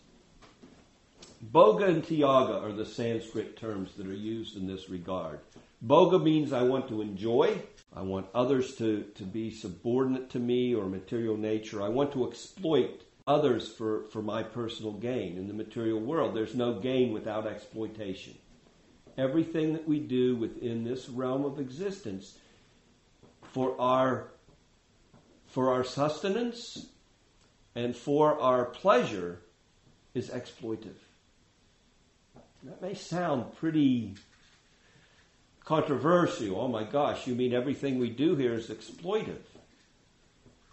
Bhoga 1.52 1.88
and 1.88 2.02
Tyaga 2.02 2.60
are 2.64 2.72
the 2.72 2.84
Sanskrit 2.84 3.56
terms 3.56 3.94
that 3.96 4.08
are 4.08 4.12
used 4.12 4.56
in 4.56 4.66
this 4.66 4.90
regard. 4.90 5.38
Bhoga 5.84 6.22
means 6.22 6.52
I 6.52 6.62
want 6.62 6.88
to 6.88 7.00
enjoy. 7.00 7.62
I 7.94 8.02
want 8.02 8.26
others 8.34 8.74
to, 8.76 9.04
to 9.14 9.22
be 9.22 9.50
subordinate 9.50 10.30
to 10.30 10.38
me 10.38 10.74
or 10.74 10.86
material 10.86 11.36
nature. 11.36 11.82
I 11.82 11.88
want 11.88 12.12
to 12.12 12.28
exploit 12.28 13.02
others 13.26 13.68
for, 13.68 14.04
for 14.04 14.22
my 14.22 14.42
personal 14.42 14.92
gain. 14.92 15.36
In 15.36 15.46
the 15.46 15.54
material 15.54 16.00
world, 16.00 16.34
there's 16.34 16.54
no 16.54 16.78
gain 16.80 17.12
without 17.12 17.46
exploitation. 17.46 18.34
Everything 19.16 19.72
that 19.72 19.86
we 19.86 19.98
do 19.98 20.36
within 20.36 20.84
this 20.84 21.08
realm 21.08 21.44
of 21.44 21.58
existence 21.58 22.38
for 23.52 23.80
our, 23.80 24.30
for 25.46 25.70
our 25.70 25.84
sustenance 25.84 26.86
and 27.74 27.96
for 27.96 28.40
our 28.40 28.66
pleasure 28.66 29.40
is 30.14 30.30
exploitive. 30.30 30.98
That 32.62 32.82
may 32.82 32.94
sound 32.94 33.56
pretty 33.56 34.14
controversial. 35.68 36.58
Oh 36.58 36.66
my 36.66 36.82
gosh, 36.82 37.26
you 37.26 37.34
mean 37.34 37.52
everything 37.52 37.98
we 37.98 38.08
do 38.08 38.34
here 38.34 38.54
is 38.54 38.68
exploitive? 38.68 39.44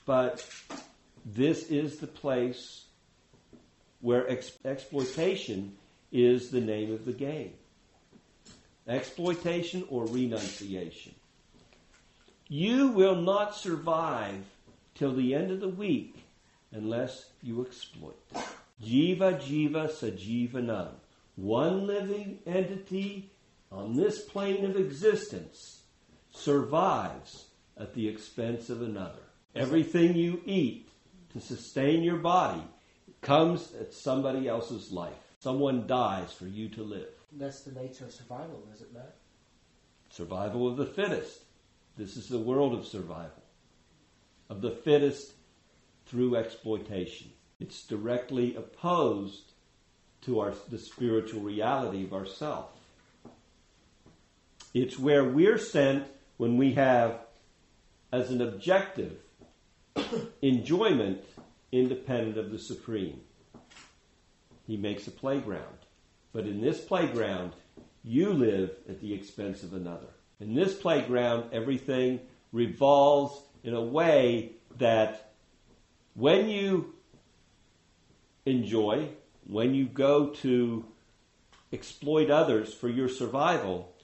But 0.06 0.48
this 1.26 1.64
is 1.64 1.98
the 1.98 2.08
place 2.08 2.86
where 4.00 4.26
ex- 4.30 4.58
exploitation 4.64 5.76
is 6.14 6.50
the 6.50 6.62
name 6.62 6.94
of 6.94 7.04
the 7.04 7.12
game. 7.12 7.52
Exploitation 8.88 9.84
or 9.90 10.06
renunciation. 10.06 11.14
You 12.48 12.88
will 12.88 13.16
not 13.16 13.54
survive 13.54 14.46
till 14.94 15.14
the 15.14 15.36
end 15.36 15.52
of 15.52 15.60
the 15.60 15.68
week 15.68 16.16
unless 16.72 17.26
you 17.44 17.66
exploit. 17.66 18.16
Jiva 18.82 19.42
jiva 19.42 19.90
sajivanam. 19.90 20.92
One 21.36 21.86
living 21.86 22.40
entity 22.46 23.30
on 23.72 23.96
this 23.96 24.24
plane 24.24 24.66
of 24.66 24.76
existence 24.76 25.82
survives 26.32 27.46
at 27.78 27.94
the 27.94 28.08
expense 28.08 28.70
of 28.70 28.82
another. 28.82 29.22
Everything 29.56 30.16
you 30.16 30.42
eat 30.46 30.90
to 31.34 31.40
sustain 31.40 32.04
your 32.04 32.18
body 32.18 32.64
comes 33.22 33.74
at 33.80 33.94
somebody 33.94 34.48
else's 34.48 34.92
life. 34.92 35.14
Someone 35.40 35.88
dies 35.88 36.32
for 36.32 36.46
you 36.46 36.70
to 36.70 36.84
live. 36.84 37.10
That's 37.32 37.62
the 37.62 37.80
nature 37.80 38.06
of 38.06 38.14
survival, 38.14 38.64
is 38.74 38.82
it 38.82 38.94
not? 38.94 39.14
Survival 40.10 40.68
of 40.68 40.78
the 40.78 40.86
fittest. 40.86 41.42
This 41.98 42.18
is 42.18 42.28
the 42.28 42.40
world 42.40 42.74
of 42.74 42.86
survival. 42.86 43.44
Of 44.50 44.62
the 44.62 44.72
fittest 44.72 45.34
through 46.06 46.36
exploitation. 46.36 47.32
It's 47.60 47.86
directly 47.86 48.56
opposed 48.56 49.52
to 50.22 50.40
our, 50.40 50.54
the 50.70 50.78
spiritual 50.78 51.42
reality 51.42 52.04
of 52.04 52.14
ourself. 52.14 52.72
It's 54.76 55.00
where 55.00 55.24
we're 55.24 55.58
sent 55.58 56.06
when 56.36 56.58
we 56.58 56.74
have, 56.74 57.22
as 58.12 58.30
an 58.30 58.42
objective, 58.42 59.16
enjoyment 60.42 61.24
independent 61.72 62.38
of 62.38 62.52
the 62.52 62.60
supreme. 62.60 63.22
He 64.68 64.76
makes 64.76 65.08
a 65.08 65.12
playground. 65.12 65.78
But 66.34 66.46
in 66.46 66.60
this 66.60 66.82
playground, 66.82 67.54
you 68.04 68.34
live 68.34 68.72
at 68.90 69.00
the 69.00 69.14
expense 69.14 69.64
of 69.64 69.72
another. 69.72 70.10
In 70.42 70.56
this 70.56 70.76
playground, 70.76 71.54
everything 71.54 72.20
revolves 72.52 73.44
in 73.64 73.74
a 73.74 73.82
way 73.82 74.52
that 74.78 75.32
when 76.16 76.50
you 76.50 76.96
enjoy, 78.46 79.08
when 79.48 79.74
you 79.74 79.86
go 79.86 80.32
to 80.32 80.84
exploit 81.72 82.30
others 82.30 82.74
for 82.74 82.90
your 82.90 83.08
survival, 83.08 83.95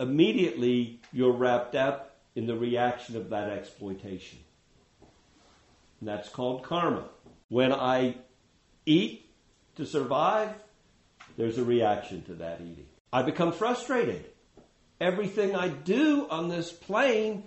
immediately 0.00 1.00
you're 1.12 1.32
wrapped 1.32 1.74
up 1.74 2.16
in 2.34 2.46
the 2.46 2.56
reaction 2.56 3.16
of 3.16 3.30
that 3.30 3.50
exploitation. 3.50 4.38
And 6.00 6.08
that's 6.08 6.28
called 6.28 6.62
karma. 6.62 7.04
When 7.48 7.72
I 7.72 8.16
eat 8.86 9.28
to 9.76 9.86
survive, 9.86 10.50
there's 11.36 11.58
a 11.58 11.64
reaction 11.64 12.22
to 12.22 12.34
that 12.34 12.60
eating. 12.60 12.86
I 13.12 13.22
become 13.22 13.52
frustrated. 13.52 14.24
Everything 15.00 15.54
I 15.54 15.68
do 15.68 16.26
on 16.28 16.48
this 16.48 16.72
plane 16.72 17.44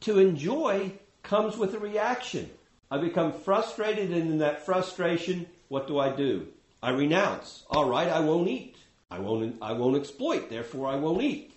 to 0.00 0.18
enjoy 0.18 0.92
comes 1.22 1.56
with 1.56 1.74
a 1.74 1.78
reaction. 1.78 2.50
I 2.90 2.98
become 2.98 3.32
frustrated, 3.32 4.12
and 4.12 4.30
in 4.30 4.38
that 4.38 4.66
frustration, 4.66 5.46
what 5.68 5.86
do 5.86 5.98
I 5.98 6.14
do? 6.14 6.48
I 6.82 6.90
renounce. 6.90 7.64
All 7.70 7.88
right, 7.88 8.08
I 8.08 8.20
won't 8.20 8.48
eat. 8.48 8.71
I 9.12 9.18
won't, 9.18 9.56
I 9.60 9.72
won't 9.72 9.96
exploit, 9.96 10.48
therefore 10.48 10.88
I 10.88 10.96
won't 10.96 11.22
eat. 11.22 11.52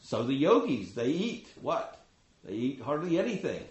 So 0.00 0.22
the 0.22 0.32
yogis, 0.32 0.94
they 0.94 1.08
eat 1.08 1.48
what? 1.60 2.04
They 2.44 2.54
eat 2.54 2.80
hardly 2.80 3.18
anything. 3.18 3.64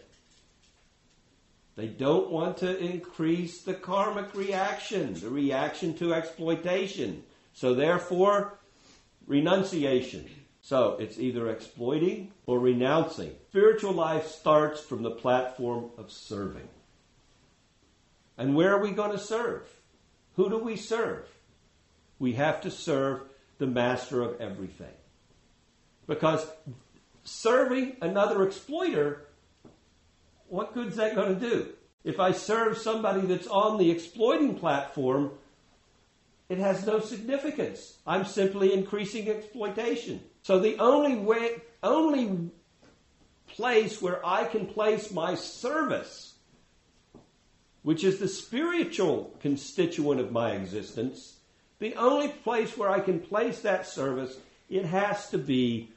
They 1.78 1.88
don't 1.88 2.30
want 2.30 2.58
to 2.58 2.78
increase 2.78 3.62
the 3.62 3.74
karmic 3.74 4.36
reaction, 4.36 5.14
the 5.14 5.30
reaction 5.30 5.94
to 6.00 6.14
exploitation. 6.14 7.24
So 7.54 7.74
therefore, 7.74 8.60
renunciation. 9.26 10.30
So 10.62 10.98
it's 11.00 11.18
either 11.18 11.50
exploiting 11.50 12.34
or 12.46 12.60
renouncing. 12.60 13.34
Spiritual 13.52 13.94
life 13.94 14.28
starts 14.28 14.82
from 14.82 15.02
the 15.02 15.12
platform 15.12 15.92
of 15.98 16.12
serving. 16.12 16.68
And 18.38 18.54
where 18.54 18.76
are 18.76 18.82
we 18.82 18.92
going 18.92 19.12
to 19.12 19.18
serve? 19.18 19.70
Who 20.36 20.50
do 20.50 20.58
we 20.58 20.76
serve? 20.76 21.26
We 22.22 22.34
have 22.34 22.62
to 22.62 22.70
serve 22.70 23.24
the 23.58 23.66
master 23.66 24.22
of 24.22 24.40
everything. 24.40 24.94
Because 26.06 26.48
serving 27.24 27.96
another 28.00 28.44
exploiter, 28.44 29.26
what 30.48 30.76
good's 30.76 30.98
that 30.98 31.16
going 31.16 31.34
to 31.34 31.50
do? 31.50 31.70
If 32.04 32.20
I 32.20 32.34
serve 32.34 32.78
somebody 32.78 33.22
that's 33.22 33.48
on 33.48 33.80
the 33.80 33.90
exploiting 33.90 34.54
platform, 34.54 35.32
it 36.48 36.60
has 36.60 36.86
no 36.86 37.00
significance. 37.00 37.98
I'm 38.06 38.26
simply 38.26 38.72
increasing 38.72 39.28
exploitation. 39.28 40.22
So 40.44 40.60
the 40.60 40.78
only 40.78 41.16
way, 41.16 41.64
only 41.82 42.52
place 43.48 44.00
where 44.00 44.24
I 44.24 44.46
can 44.46 44.68
place 44.68 45.10
my 45.10 45.34
service, 45.34 46.36
which 47.82 48.04
is 48.04 48.20
the 48.20 48.28
spiritual 48.28 49.36
constituent 49.40 50.22
of 50.22 50.32
my 50.32 50.52
existence, 50.52 51.38
the 51.82 51.96
only 51.96 52.30
place 52.30 52.78
where 52.78 52.90
I 52.90 53.00
can 53.00 53.20
place 53.20 53.62
that 53.62 53.88
service, 53.88 54.38
it 54.70 54.86
has 54.86 55.32
to 55.32 55.38
be 55.38 55.92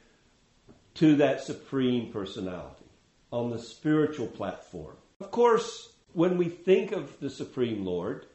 to 0.95 1.15
that 1.17 1.41
supreme 1.41 2.11
personality 2.11 2.85
on 3.31 3.51
the 3.51 3.59
spiritual 3.59 4.27
platform. 4.27 4.95
Of 5.21 5.29
course, 5.29 5.93
when 6.13 6.37
we 6.37 6.49
think 6.49 6.91
of 6.91 7.19
the 7.19 7.29
Supreme 7.29 7.85
Lord, 7.85 8.25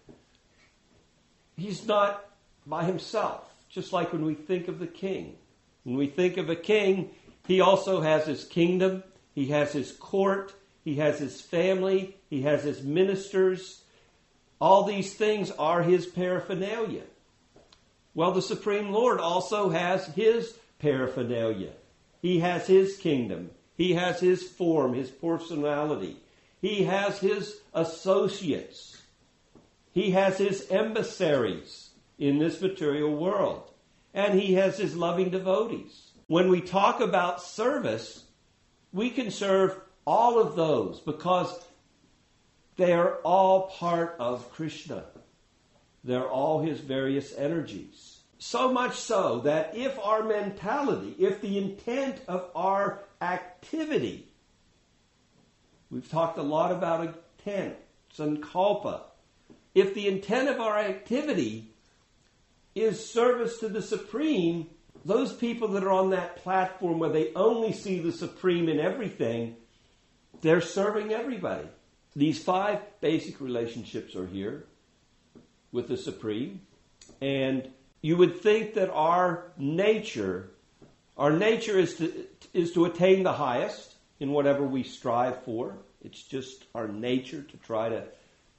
He's 1.57 1.87
not 1.87 2.25
by 2.67 2.85
Himself, 2.85 3.53
just 3.69 3.93
like 3.93 4.13
when 4.13 4.25
we 4.25 4.35
think 4.35 4.69
of 4.69 4.79
the 4.79 4.87
King. 4.87 5.37
When 5.83 5.97
we 5.97 6.07
think 6.07 6.37
of 6.37 6.49
a 6.51 6.57
king, 6.57 7.11
he 7.47 7.61
also 7.61 8.01
has 8.01 8.27
his 8.27 8.45
kingdom, 8.45 9.03
he 9.35 9.47
has 9.47 9.73
his 9.73 9.93
court, 9.93 10.55
he 10.85 10.97
has 10.97 11.19
his 11.19 11.41
family, 11.41 12.17
he 12.29 12.43
has 12.43 12.63
his 12.63 12.83
ministers. 12.83 13.83
All 14.61 14.85
these 14.85 15.15
things 15.15 15.51
are 15.53 15.83
his 15.83 16.07
paraphernalia. 16.07 17.05
Well, 18.15 18.33
the 18.33 18.43
Supreme 18.43 18.91
Lord 18.91 19.21
also 19.21 19.71
has 19.71 20.07
his 20.07 20.57
paraphernalia. 20.79 21.73
He 22.23 22.41
has 22.41 22.67
his 22.67 22.97
kingdom. 22.97 23.51
He 23.77 23.95
has 23.95 24.21
his 24.21 24.43
form, 24.43 24.95
his 24.95 25.11
personality. 25.11 26.17
He 26.61 26.85
has 26.85 27.19
his 27.19 27.61
associates. 27.73 29.01
He 29.93 30.11
has 30.11 30.39
his 30.39 30.71
emissaries 30.71 31.91
in 32.19 32.39
this 32.39 32.61
material 32.61 33.17
world 33.17 33.71
and 34.13 34.39
he 34.39 34.55
has 34.55 34.79
his 34.79 34.97
loving 34.97 35.31
devotees. 35.31 36.11
When 36.27 36.49
we 36.49 36.61
talk 36.61 37.01
about 37.01 37.43
service, 37.43 38.25
we 38.93 39.11
can 39.11 39.31
serve 39.31 39.79
all 40.07 40.39
of 40.39 40.57
those 40.57 41.01
because 41.01 41.65
they 42.77 42.93
are 42.93 43.17
all 43.17 43.69
part 43.69 44.17
of 44.19 44.51
Krishna. 44.53 45.05
They're 46.05 46.29
all 46.29 46.63
his 46.63 46.81
various 46.81 47.35
energies. 47.37 48.19
So 48.39 48.73
much 48.73 48.97
so 48.97 49.41
that 49.41 49.77
if 49.77 49.99
our 49.99 50.23
mentality, 50.23 51.15
if 51.19 51.43
the 51.43 51.59
intent 51.59 52.23
of 52.27 52.49
our 52.55 53.01
activity, 53.21 54.29
we've 55.91 56.11
talked 56.11 56.39
a 56.39 56.43
lot 56.43 56.73
about 56.73 57.15
intent, 57.39 57.77
sankalpa, 58.17 59.03
if 59.75 59.95
the 59.95 60.09
intent 60.09 60.49
of 60.49 60.59
our 60.59 60.79
activity 60.79 61.71
is 62.75 63.05
service 63.13 63.59
to 63.59 63.69
the 63.69 63.83
Supreme, 63.83 64.69
those 65.05 65.35
people 65.35 65.69
that 65.69 65.85
are 65.85 65.93
on 65.93 66.11
that 66.11 66.37
platform 66.37 66.99
where 66.99 67.11
they 67.11 67.33
only 67.35 67.73
see 67.73 68.01
the 68.01 68.13
Supreme 68.13 68.69
in 68.71 68.81
everything, 68.81 69.57
they're 70.41 70.63
serving 70.63 71.13
everybody. 71.13 71.69
These 72.17 72.43
five 72.43 72.81
basic 73.01 73.41
relationships 73.41 74.17
are 74.17 74.27
here 74.27 74.65
with 75.73 75.89
the 75.89 75.97
Supreme. 75.97 76.61
And 77.21 77.71
you 78.03 78.17
would 78.17 78.41
think 78.41 78.75
that 78.75 78.91
our 78.91 79.53
nature, 79.59 80.51
our 81.17 81.33
nature 81.33 81.79
is 81.79 81.97
to, 81.97 82.13
is 82.53 82.73
to 82.73 82.87
attain 82.87 83.23
the 83.23 83.33
highest 83.33 83.95
in 84.19 84.33
whatever 84.33 84.63
we 84.63 84.83
strive 84.83 85.43
for. 85.45 85.77
It's 86.05 86.23
just 86.23 86.65
our 86.75 86.89
nature 86.89 87.43
to 87.43 87.57
try 87.59 87.89
to, 87.91 88.05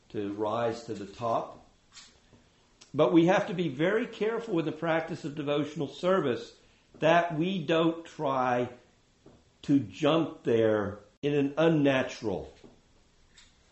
to 0.10 0.34
rise 0.34 0.84
to 0.84 0.94
the 0.94 1.06
top. 1.06 1.66
But 2.94 3.14
we 3.14 3.28
have 3.28 3.48
to 3.48 3.54
be 3.54 3.70
very 3.70 4.06
careful 4.06 4.54
with 4.54 4.66
the 4.66 4.72
practice 4.72 5.24
of 5.24 5.36
devotional 5.36 5.88
service 5.88 6.54
that 7.00 7.38
we 7.38 7.60
don't 7.60 8.06
try 8.06 8.70
to 9.64 9.80
jump 9.80 10.44
there 10.44 11.00
in 11.22 11.34
an 11.34 11.54
unnatural 11.58 12.54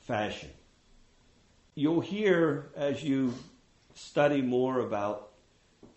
fashion. 0.01 0.49
You'll 1.79 2.01
hear 2.01 2.71
as 2.75 3.01
you 3.05 3.33
study 3.95 4.41
more 4.41 4.81
about 4.81 5.29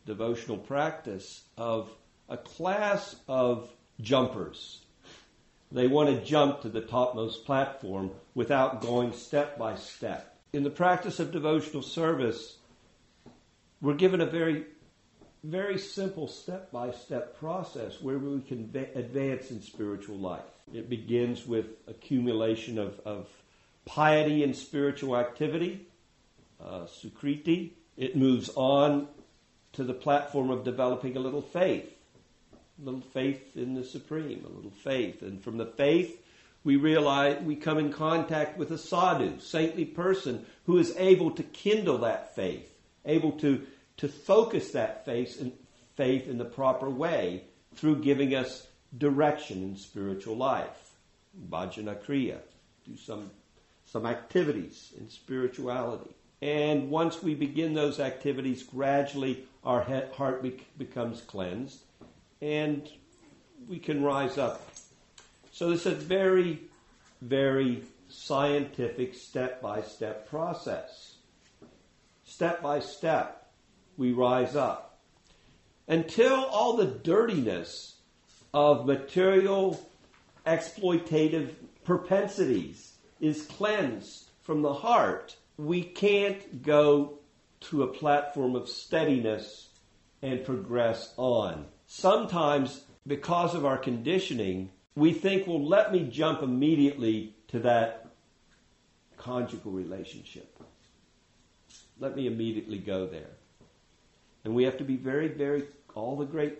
devotional 0.06 0.56
practice 0.56 1.42
of 1.58 1.90
a 2.28 2.36
class 2.36 3.16
of 3.26 3.68
jumpers. 4.00 4.82
They 5.72 5.88
want 5.88 6.08
to 6.08 6.24
jump 6.24 6.60
to 6.60 6.68
the 6.68 6.82
topmost 6.82 7.46
platform 7.46 8.12
without 8.32 8.80
going 8.80 9.12
step 9.12 9.58
by 9.58 9.74
step. 9.74 10.38
In 10.52 10.62
the 10.62 10.70
practice 10.70 11.18
of 11.18 11.32
devotional 11.32 11.82
service, 11.82 12.58
we're 13.80 13.94
given 13.94 14.20
a 14.20 14.26
very, 14.26 14.66
very 15.42 15.78
simple 15.78 16.28
step 16.28 16.70
by 16.70 16.92
step 16.92 17.40
process 17.40 18.00
where 18.00 18.20
we 18.20 18.40
can 18.42 18.70
advance 18.94 19.50
in 19.50 19.60
spiritual 19.60 20.18
life. 20.18 20.44
It 20.72 20.88
begins 20.88 21.44
with 21.44 21.66
accumulation 21.88 22.78
of, 22.78 23.00
of 23.04 23.26
piety 23.84 24.42
and 24.44 24.54
spiritual 24.54 25.16
activity, 25.16 25.86
uh, 26.60 26.86
sukriti. 26.86 27.72
It 27.96 28.16
moves 28.16 28.50
on 28.54 29.08
to 29.72 29.84
the 29.84 29.94
platform 29.94 30.50
of 30.50 30.64
developing 30.64 31.16
a 31.16 31.20
little 31.20 31.42
faith, 31.42 31.92
a 32.54 32.84
little 32.84 33.00
faith 33.00 33.56
in 33.56 33.74
the 33.74 33.84
Supreme, 33.84 34.44
a 34.44 34.54
little 34.54 34.70
faith. 34.70 35.22
And 35.22 35.42
from 35.42 35.58
the 35.58 35.66
faith, 35.66 36.18
we 36.64 36.76
realize 36.76 37.42
we 37.42 37.56
come 37.56 37.78
in 37.78 37.92
contact 37.92 38.56
with 38.56 38.70
a 38.70 38.78
sadhu, 38.78 39.40
saintly 39.40 39.84
person 39.84 40.46
who 40.64 40.78
is 40.78 40.94
able 40.96 41.32
to 41.32 41.42
kindle 41.42 41.98
that 41.98 42.34
faith, 42.34 42.72
able 43.04 43.32
to 43.32 43.66
to 43.98 44.08
focus 44.08 44.72
that 44.72 45.04
faith 45.04 45.40
in, 45.40 45.52
faith 45.96 46.26
in 46.26 46.38
the 46.38 46.44
proper 46.44 46.88
way 46.88 47.44
through 47.74 48.02
giving 48.02 48.34
us 48.34 48.66
direction 48.96 49.62
in 49.62 49.76
spiritual 49.76 50.36
life. 50.36 50.90
Bhajana 51.48 52.02
Kriya. 52.02 52.38
Do 52.86 52.96
some, 52.96 53.30
some 53.92 54.06
activities 54.06 54.94
in 54.98 55.10
spirituality. 55.10 56.10
And 56.40 56.88
once 56.88 57.22
we 57.22 57.34
begin 57.34 57.74
those 57.74 58.00
activities, 58.00 58.62
gradually 58.62 59.44
our 59.62 59.82
heart 60.14 60.42
becomes 60.78 61.20
cleansed 61.20 61.82
and 62.40 62.90
we 63.68 63.78
can 63.78 64.02
rise 64.02 64.38
up. 64.38 64.66
So 65.52 65.72
it's 65.72 65.84
a 65.84 65.90
very, 65.90 66.62
very 67.20 67.82
scientific 68.08 69.14
step 69.14 69.60
by 69.60 69.82
step 69.82 70.26
process. 70.26 71.16
Step 72.24 72.62
by 72.62 72.80
step 72.80 73.52
we 73.98 74.12
rise 74.12 74.56
up. 74.56 75.00
Until 75.86 76.46
all 76.46 76.78
the 76.78 76.86
dirtiness 76.86 77.96
of 78.54 78.86
material 78.86 79.86
exploitative 80.46 81.50
propensities 81.84 82.91
is 83.22 83.42
cleansed 83.42 84.28
from 84.42 84.60
the 84.60 84.74
heart, 84.74 85.36
we 85.56 85.82
can't 85.82 86.62
go 86.62 87.20
to 87.60 87.84
a 87.84 87.86
platform 87.86 88.56
of 88.56 88.68
steadiness 88.68 89.68
and 90.20 90.44
progress 90.44 91.14
on. 91.16 91.64
Sometimes, 91.86 92.82
because 93.06 93.54
of 93.54 93.64
our 93.64 93.78
conditioning, 93.78 94.70
we 94.96 95.12
think, 95.12 95.46
well, 95.46 95.64
let 95.64 95.92
me 95.92 96.08
jump 96.08 96.42
immediately 96.42 97.34
to 97.48 97.60
that 97.60 98.08
conjugal 99.16 99.70
relationship. 99.70 100.58
Let 102.00 102.16
me 102.16 102.26
immediately 102.26 102.78
go 102.78 103.06
there. 103.06 103.30
And 104.44 104.54
we 104.54 104.64
have 104.64 104.78
to 104.78 104.84
be 104.84 104.96
very, 104.96 105.28
very, 105.28 105.62
all 105.94 106.16
the 106.16 106.24
great 106.24 106.58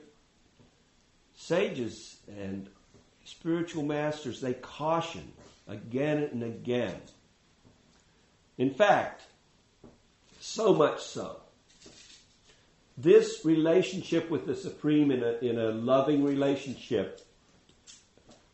sages 1.35 2.19
and 2.29 2.69
spiritual 3.25 3.83
masters, 3.83 4.41
they 4.41 4.55
caution 4.55 5.33
again 5.69 6.29
and 6.33 6.43
again. 6.43 6.97
In 8.59 8.75
fact, 8.75 9.23
so 10.41 10.75
much 10.75 11.03
so 11.03 11.43
this 12.97 13.45
relationship 13.45 14.31
with 14.31 14.47
the 14.47 14.55
Supreme 14.55 15.11
in 15.11 15.23
a, 15.23 15.33
in 15.41 15.59
a 15.59 15.71
loving 15.71 16.25
relationship, 16.25 17.21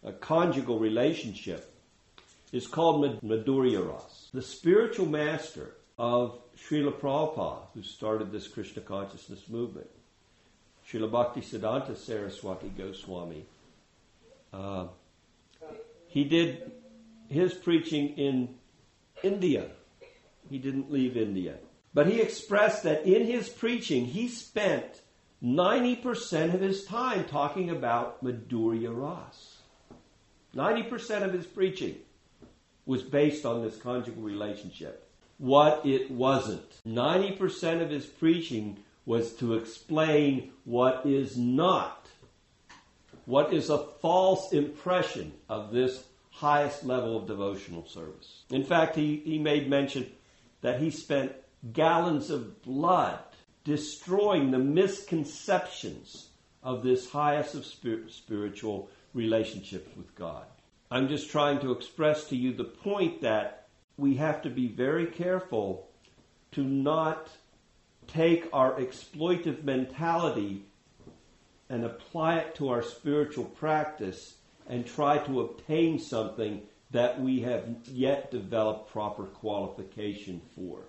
a 0.05 0.12
conjugal 0.12 0.79
relationship, 0.79 1.75
is 2.53 2.66
called 2.66 3.23
Madhurya 3.23 3.87
Ras. 3.87 4.31
The 4.33 4.42
spiritual 4.42 5.07
master 5.07 5.75
of 5.99 6.38
Srila 6.57 6.92
Prabhupada, 6.92 7.62
who 7.75 7.83
started 7.83 8.33
this 8.33 8.49
Krishna 8.49 8.83
consciousness 8.83 9.49
movement, 9.49 9.90
Srila 10.88 11.11
Bhakti 11.11 11.40
Siddhanta 11.40 11.97
Saraswati 11.97 12.68
Goswami, 12.68 13.44
uh, 14.53 14.87
he 16.07 16.25
did 16.25 16.73
his 17.29 17.55
preaching 17.55 18.11
in 18.17 18.55
India. 19.23 19.71
He 20.51 20.59
didn't 20.59 20.91
leave 20.91 21.17
India. 21.17 21.57
But 21.95 22.07
he 22.07 22.21
expressed 22.21 22.85
that 22.85 23.05
in 23.05 23.27
his 23.27 23.49
preaching, 23.49 24.07
he 24.07 24.29
spent 24.29 25.03
90% 25.43 26.55
of 26.55 26.61
his 26.61 26.85
time 26.85 27.25
talking 27.25 27.71
about 27.71 28.23
Madhurya 28.25 28.91
Ras. 28.95 29.59
90% 30.55 31.23
of 31.23 31.33
his 31.33 31.47
preaching 31.47 31.97
was 32.87 33.03
based 33.03 33.45
on 33.45 33.62
this 33.62 33.77
conjugal 33.77 34.23
relationship. 34.23 35.11
What 35.37 35.85
it 35.87 36.11
wasn't. 36.11 36.81
90% 36.87 37.83
of 37.83 37.91
his 37.91 38.07
preaching 38.07 38.79
was 39.05 39.33
to 39.35 39.55
explain 39.55 40.51
what 40.64 41.07
is 41.07 41.37
not, 41.37 42.09
what 43.25 43.53
is 43.55 43.71
a 43.71 43.79
false 43.79 44.53
impression 44.53 45.33
of 45.49 45.71
this 45.71 46.05
highest 46.38 46.85
level 46.85 47.16
of 47.16 47.27
devotional 47.27 47.85
service. 47.85 48.44
In 48.51 48.62
fact, 48.62 48.94
he, 48.94 49.16
he 49.24 49.38
made 49.38 49.68
mention 49.68 50.09
that 50.61 50.81
he 50.81 50.90
spent 50.90 51.33
gallons 51.72 52.31
of 52.31 52.62
blood 52.62 53.18
destroying 53.64 54.53
the 54.53 54.59
misconceptions 54.59 56.29
of 56.62 56.85
this 56.85 57.11
highest 57.11 57.57
of 57.57 57.66
spiritual 57.66 58.88
relationships 59.14 59.90
with 59.96 60.14
God. 60.14 60.44
I'm 60.92 61.09
just 61.09 61.31
trying 61.31 61.59
to 61.61 61.72
express 61.72 62.24
to 62.29 62.37
you 62.37 62.53
the 62.53 62.64
point 62.64 63.22
that 63.22 63.66
we 63.96 64.14
have 64.14 64.42
to 64.42 64.51
be 64.51 64.68
very 64.68 65.07
careful 65.07 65.88
to 66.53 66.62
not 66.62 67.29
take 68.07 68.48
our 68.53 68.79
exploitive 68.81 69.64
mentality 69.64 70.62
and 71.68 71.85
apply 71.85 72.38
it 72.38 72.55
to 72.55 72.68
our 72.68 72.83
spiritual 72.83 73.44
practice 73.44 74.38
and 74.68 74.87
try 74.87 75.18
to 75.18 75.40
obtain 75.40 75.98
something 75.98 76.62
that 76.90 77.20
we 77.20 77.40
have 77.40 77.64
yet 77.87 78.31
developed 78.31 78.90
proper 78.90 79.24
qualification 79.24 80.40
for. 80.54 80.83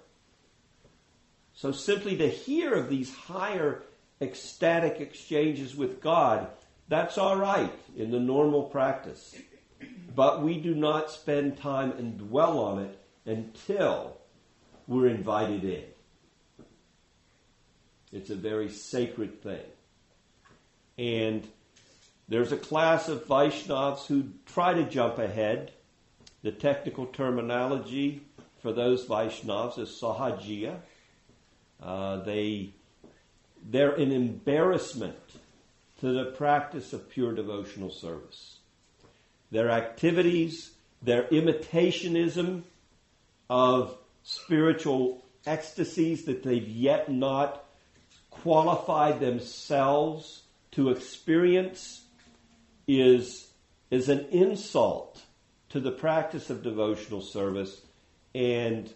So 1.53 1.71
simply 1.71 2.17
to 2.17 2.29
hear 2.29 2.73
of 2.73 2.89
these 2.89 3.13
higher 3.13 3.83
ecstatic 4.21 5.01
exchanges 5.01 5.75
with 5.75 6.01
God, 6.01 6.47
that's 6.87 7.17
all 7.17 7.37
right 7.37 7.73
in 7.97 8.11
the 8.11 8.19
normal 8.19 8.63
practice. 8.63 9.35
But 10.15 10.41
we 10.41 10.59
do 10.59 10.73
not 10.73 11.11
spend 11.11 11.57
time 11.57 11.91
and 11.91 12.17
dwell 12.17 12.59
on 12.59 12.79
it 12.79 12.99
until 13.25 14.17
we're 14.87 15.07
invited 15.07 15.63
in. 15.63 15.83
It's 18.11 18.29
a 18.29 18.35
very 18.35 18.69
sacred 18.69 19.43
thing. 19.43 19.65
And 20.97 21.47
there's 22.29 22.51
a 22.51 22.57
class 22.57 23.09
of 23.09 23.25
Vaishnavas 23.25 24.05
who 24.05 24.25
try 24.45 24.73
to 24.75 24.83
jump 24.83 25.17
ahead. 25.17 25.71
The 26.43 26.51
technical 26.51 27.07
terminology 27.07 28.21
for 28.61 28.71
those 28.71 29.07
Vaishnavas 29.07 29.79
is 29.79 29.89
Sahajiya. 29.89 30.77
Uh, 31.81 32.17
they, 32.17 32.69
they're 33.67 33.95
an 33.95 34.11
embarrassment 34.11 35.17
to 36.01 36.13
the 36.13 36.25
practice 36.25 36.93
of 36.93 37.09
pure 37.09 37.33
devotional 37.33 37.89
service. 37.89 38.57
Their 39.49 39.71
activities, 39.71 40.71
their 41.01 41.23
imitationism 41.23 42.61
of 43.49 43.97
spiritual 44.21 45.25
ecstasies 45.47 46.25
that 46.25 46.43
they've 46.43 46.67
yet 46.67 47.11
not 47.11 47.65
qualified 48.29 49.19
themselves 49.19 50.43
to 50.71 50.91
experience 50.91 52.03
is, 52.89 53.47
is 53.91 54.09
an 54.09 54.25
insult 54.31 55.21
to 55.69 55.79
the 55.79 55.91
practice 55.91 56.49
of 56.49 56.63
devotional 56.63 57.21
service 57.21 57.81
and 58.33 58.91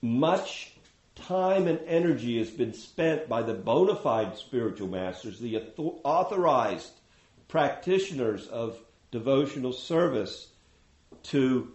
much 0.00 0.72
time 1.14 1.66
and 1.68 1.80
energy 1.86 2.38
has 2.38 2.50
been 2.50 2.72
spent 2.72 3.28
by 3.28 3.42
the 3.42 3.52
bona 3.52 3.94
fide 3.94 4.36
spiritual 4.38 4.88
masters, 4.88 5.38
the 5.38 5.62
authorized 6.02 6.92
practitioners 7.46 8.46
of 8.46 8.78
devotional 9.10 9.72
service, 9.72 10.48
to 11.24 11.72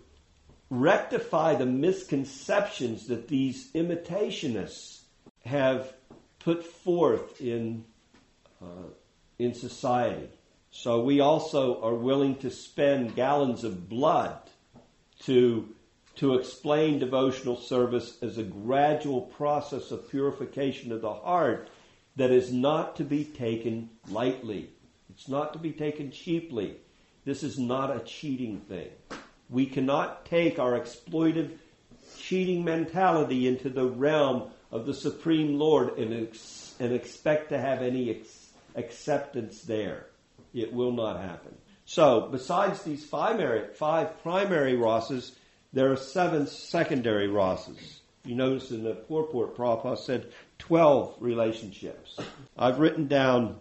rectify 0.72 1.54
the 1.54 1.66
misconceptions 1.66 3.08
that 3.08 3.28
these 3.28 3.72
imitationists 3.74 5.02
have 5.46 5.94
put 6.40 6.66
forth 6.66 7.40
in, 7.40 7.86
uh, 8.62 8.90
in 9.38 9.54
society. 9.54 10.28
So 10.80 11.02
we 11.02 11.22
also 11.22 11.82
are 11.82 11.96
willing 11.96 12.36
to 12.36 12.52
spend 12.52 13.16
gallons 13.16 13.64
of 13.64 13.90
blood 13.90 14.38
to 15.24 15.74
to 16.18 16.36
explain 16.36 17.00
devotional 17.00 17.56
service 17.56 18.20
as 18.22 18.38
a 18.38 18.44
gradual 18.44 19.22
process 19.22 19.90
of 19.90 20.08
purification 20.08 20.92
of 20.92 21.02
the 21.02 21.14
heart 21.14 21.72
that 22.16 22.30
is 22.30 22.54
not 22.54 22.96
to 22.98 23.04
be 23.04 23.26
taken 23.26 23.90
lightly. 24.08 24.70
It's 25.10 25.28
not 25.28 25.54
to 25.54 25.60
be 25.60 25.72
taken 25.72 26.12
cheaply. 26.12 26.78
This 27.26 27.42
is 27.42 27.58
not 27.58 27.96
a 27.96 28.02
cheating 28.02 28.60
thing. 28.62 28.90
We 29.50 29.66
cannot 29.66 30.26
take 30.26 30.60
our 30.60 30.80
exploitive, 30.80 31.58
cheating 32.20 32.64
mentality 32.64 33.48
into 33.48 33.70
the 33.70 33.88
realm 33.88 34.52
of 34.72 34.86
the 34.86 34.94
Supreme 34.94 35.58
Lord 35.58 35.98
and, 35.98 36.28
ex- 36.28 36.76
and 36.80 36.94
expect 36.94 37.50
to 37.50 37.60
have 37.60 37.82
any 37.82 38.12
ex- 38.12 38.52
acceptance 38.76 39.62
there. 39.64 40.06
It 40.54 40.74
will 40.74 40.92
not 40.92 41.20
happen. 41.22 41.56
So, 41.86 42.28
besides 42.32 42.84
these 42.84 43.06
five, 43.06 43.76
five 43.76 44.22
primary 44.22 44.74
Rasas, 44.74 45.32
there 45.74 45.92
are 45.92 45.98
seven 45.98 46.48
secondary 46.48 47.28
Rasas. 47.28 48.00
You 48.26 48.36
notice 48.36 48.72
in 48.72 48.84
the 48.84 48.94
purport, 48.94 49.56
Prabhupada 49.56 49.98
said 49.98 50.32
12 50.60 51.16
relationships. 51.20 52.18
I've 52.58 52.80
written 52.80 53.08
down 53.08 53.60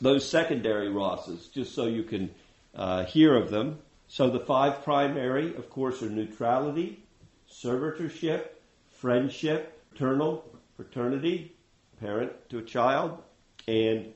those 0.00 0.28
secondary 0.28 0.88
Rasas 0.88 1.50
just 1.52 1.74
so 1.74 1.86
you 1.86 2.04
can 2.04 2.30
uh, 2.74 3.04
hear 3.04 3.34
of 3.34 3.50
them. 3.50 3.78
So 4.08 4.30
the 4.30 4.40
five 4.40 4.84
primary, 4.84 5.54
of 5.56 5.68
course, 5.70 6.02
are 6.02 6.10
neutrality, 6.10 7.02
servitorship, 7.50 8.46
friendship, 8.90 9.82
paternal, 9.90 10.44
fraternity, 10.76 11.52
parent 11.98 12.32
to 12.50 12.58
a 12.58 12.62
child, 12.62 13.22
and 13.66 14.12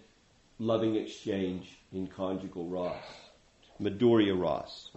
loving 0.59 0.97
exchange 0.97 1.79
in 1.93 2.07
conjugal 2.07 2.67
Ras, 2.67 2.97
Madhurya 3.81 4.39
Ras. 4.39 4.91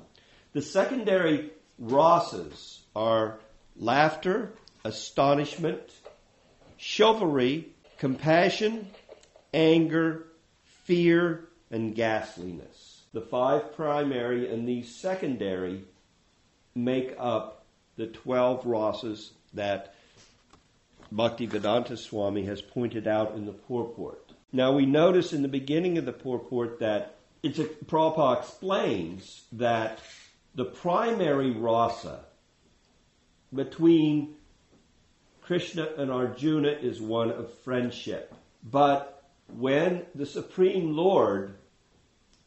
The 0.53 0.61
secondary 0.61 1.51
Rasas 1.81 2.79
are 2.95 3.39
laughter, 3.75 4.51
astonishment, 4.83 5.81
chivalry, 6.77 7.69
compassion, 7.97 8.89
anger, 9.53 10.27
fear, 10.83 11.47
and 11.71 11.95
ghastliness. 11.95 13.03
The 13.13 13.21
five 13.21 13.75
primary 13.75 14.51
and 14.51 14.67
these 14.67 14.93
secondary 14.93 15.83
make 16.75 17.15
up 17.19 17.65
the 17.97 18.07
12 18.07 18.63
Rasas 18.63 19.31
that 19.53 19.93
Bhaktivedanta 21.13 21.97
Swami 21.97 22.45
has 22.45 22.61
pointed 22.61 23.07
out 23.07 23.35
in 23.35 23.45
the 23.45 23.51
purport. 23.51 24.28
Now 24.51 24.73
we 24.73 24.85
notice 24.85 25.31
in 25.31 25.43
the 25.43 25.47
beginning 25.47 25.97
of 25.97 26.05
the 26.05 26.13
purport 26.13 26.79
that 26.79 27.15
it's 27.43 27.59
a, 27.59 27.65
Prabhupada 27.65 28.39
explains 28.39 29.43
that 29.51 29.99
the 30.55 30.65
primary 30.65 31.51
rasa 31.51 32.21
between 33.53 34.35
Krishna 35.41 35.89
and 35.97 36.11
Arjuna 36.11 36.69
is 36.69 36.99
one 36.99 37.31
of 37.31 37.53
friendship. 37.59 38.33
But 38.63 39.23
when 39.47 40.05
the 40.15 40.25
Supreme 40.25 40.95
Lord, 40.95 41.55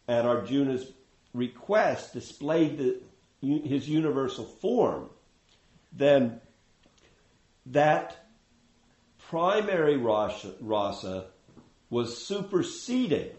at 0.09 0.25
Arjuna's 0.25 0.93
request, 1.33 2.13
displayed 2.13 2.79
the, 2.79 3.01
his 3.41 3.89
universal 3.89 4.45
form, 4.45 5.09
then 5.93 6.41
that 7.67 8.27
primary 9.29 9.97
rasa, 9.97 10.55
rasa 10.61 11.27
was 11.93 12.27
superseded 12.27 13.37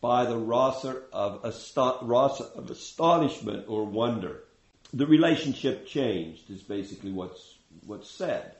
by 0.00 0.24
the 0.24 0.36
rasa 0.36 1.02
of, 1.12 1.42
asto- 1.42 2.06
of 2.54 2.70
astonishment 2.70 3.64
or 3.66 3.84
wonder. 3.84 4.44
The 4.92 5.08
relationship 5.08 5.84
changed 5.84 6.48
is 6.52 6.62
basically 6.62 7.10
what's, 7.10 7.56
what's 7.84 8.08
said. 8.08 8.54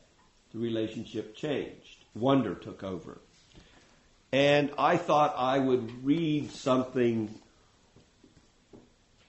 The 0.53 0.59
relationship 0.59 1.37
changed. 1.37 2.05
wonder 2.17 2.57
took 2.57 2.83
over. 2.83 3.21
And 4.33 4.73
I 4.77 4.97
thought 4.97 5.37
I 5.39 5.61
would 5.61 6.05
read 6.05 6.51
something 6.51 7.33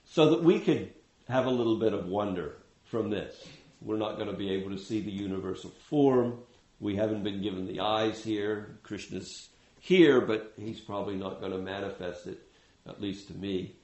so 0.06 0.32
that 0.32 0.42
we 0.42 0.62
could 0.62 0.92
have 1.30 1.46
a 1.46 1.52
little 1.52 1.78
bit 1.78 1.94
of 1.94 2.08
wonder 2.08 2.56
from 2.86 3.12
this. 3.12 3.36
We're 3.82 3.98
not 3.98 4.16
going 4.16 4.32
to 4.32 4.36
be 4.36 4.50
able 4.50 4.72
to 4.72 4.80
see 4.80 5.02
the 5.02 5.12
universal 5.12 5.70
form. 5.90 6.40
We 6.80 6.96
haven't 6.96 7.24
been 7.24 7.44
given 7.44 7.68
the 7.68 7.82
eyes 7.82 8.24
here. 8.24 8.80
Krishna's 8.82 9.50
here, 9.86 10.20
but 10.20 10.52
he's 10.60 10.80
probably 10.80 11.16
not 11.16 11.40
going 11.40 11.52
to 11.52 11.60
manifest 11.60 12.26
it, 12.26 12.40
at 12.88 13.00
least 13.00 13.28
to 13.28 13.34
me. 13.36 13.76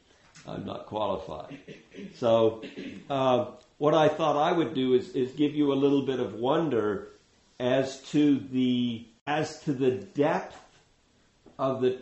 I'm 0.48 0.66
not 0.66 0.88
qualified. 0.88 1.60
So, 2.16 2.64
uh, 3.08 3.52
what 3.78 3.94
I 3.94 4.08
thought 4.08 4.36
I 4.36 4.52
would 4.52 4.74
do 4.74 4.96
is, 4.96 5.10
is 5.10 5.32
give 5.34 5.54
you 5.54 5.72
a 5.72 5.76
little 5.76 6.04
bit 6.04 6.20
of 6.20 6.34
wonder 6.34 7.10
as 7.60 8.02
to 8.10 8.40
the 8.40 9.06
as 9.28 9.60
to 9.62 9.74
the 9.74 9.92
depth 9.92 10.58
of 11.60 11.82
the 11.82 12.00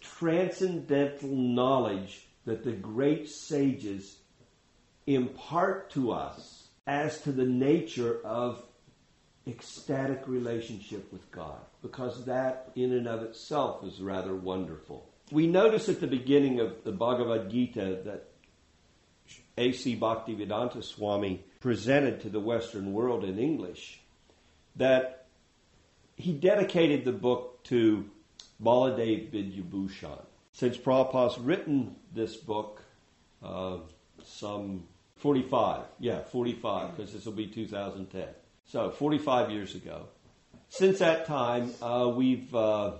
transcendental 0.00 1.30
knowledge 1.30 2.28
that 2.44 2.62
the 2.62 2.72
great 2.72 3.28
sages 3.28 4.18
impart 5.08 5.90
to 5.90 6.12
us 6.12 6.68
as 6.86 7.20
to 7.22 7.32
the 7.32 7.44
nature 7.44 8.20
of 8.24 8.62
ecstatic 9.46 10.22
relationship 10.26 11.12
with 11.12 11.30
God, 11.30 11.60
because 11.82 12.24
that 12.26 12.70
in 12.74 12.92
and 12.92 13.08
of 13.08 13.22
itself 13.22 13.84
is 13.84 14.00
rather 14.00 14.34
wonderful. 14.34 15.08
We 15.30 15.46
notice 15.46 15.88
at 15.88 16.00
the 16.00 16.06
beginning 16.06 16.60
of 16.60 16.84
the 16.84 16.92
Bhagavad 16.92 17.50
Gita 17.50 18.00
that 18.04 18.28
A.C. 19.56 19.96
Bhaktivedanta 19.96 20.82
Swami 20.82 21.44
presented 21.60 22.20
to 22.22 22.28
the 22.28 22.40
Western 22.40 22.92
world 22.92 23.24
in 23.24 23.38
English 23.38 24.00
that 24.76 25.26
he 26.16 26.32
dedicated 26.32 27.04
the 27.04 27.12
book 27.12 27.62
to 27.64 28.04
Baladev 28.62 29.30
Vidyabhushan. 29.30 30.22
Since 30.52 30.76
Prabhupada's 30.76 31.38
written 31.38 31.96
this 32.14 32.36
book, 32.36 32.82
uh, 33.42 33.78
some 34.24 34.84
45, 35.16 35.84
yeah, 35.98 36.22
45, 36.22 36.96
because 36.96 37.12
this 37.12 37.24
will 37.24 37.32
be 37.32 37.46
2010. 37.46 38.26
So 38.70 38.90
45 38.90 39.50
years 39.50 39.74
ago. 39.74 40.06
Since 40.68 41.00
that 41.00 41.26
time, 41.26 41.74
uh, 41.82 42.12
we've 42.14 42.54
uh, 42.54 42.98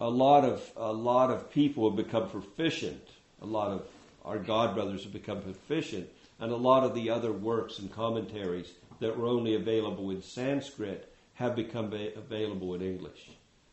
a 0.00 0.08
lot 0.08 0.44
of 0.44 0.62
a 0.76 0.92
lot 0.92 1.32
of 1.32 1.50
people 1.50 1.90
have 1.90 1.96
become 1.96 2.30
proficient. 2.30 3.02
A 3.42 3.44
lot 3.44 3.72
of 3.72 3.88
our 4.24 4.38
God 4.38 4.76
brothers 4.76 5.02
have 5.02 5.12
become 5.12 5.42
proficient, 5.42 6.08
and 6.38 6.52
a 6.52 6.56
lot 6.56 6.84
of 6.84 6.94
the 6.94 7.10
other 7.10 7.32
works 7.32 7.80
and 7.80 7.92
commentaries 7.92 8.70
that 9.00 9.18
were 9.18 9.26
only 9.26 9.56
available 9.56 10.10
in 10.10 10.22
Sanskrit 10.22 11.12
have 11.34 11.56
become 11.56 11.92
available 12.16 12.72
in 12.74 12.82
English. 12.82 13.30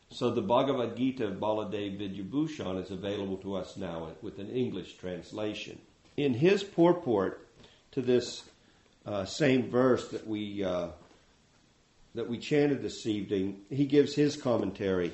So 0.09 0.31
the 0.31 0.41
Bhagavad 0.41 0.97
Gita 0.97 1.27
of 1.27 1.35
Baladev 1.35 1.99
Vidyabhushan 1.99 2.83
is 2.83 2.89
available 2.89 3.37
to 3.37 3.57
us 3.57 3.77
now 3.77 4.09
with 4.23 4.39
an 4.39 4.49
English 4.49 4.95
translation. 4.95 5.79
In 6.17 6.33
his 6.33 6.63
purport 6.63 7.47
to 7.91 8.01
this 8.01 8.43
uh, 9.05 9.25
same 9.25 9.69
verse 9.69 10.09
that 10.09 10.25
we 10.27 10.63
uh, 10.63 10.87
that 12.15 12.29
we 12.29 12.37
chanted 12.37 12.81
this 12.81 13.05
evening, 13.05 13.61
he 13.69 13.85
gives 13.85 14.13
his 14.13 14.37
commentary, 14.37 15.11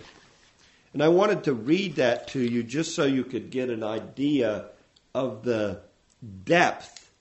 and 0.93 1.02
I 1.02 1.08
wanted 1.08 1.45
to 1.45 1.54
read 1.54 1.95
that 1.95 2.28
to 2.30 2.39
you 2.39 2.63
just 2.63 2.95
so 2.95 3.06
you 3.06 3.23
could 3.23 3.49
get 3.49 3.69
an 3.69 3.84
idea 3.84 4.65
of 5.13 5.43
the 5.43 5.82
depth 6.43 7.12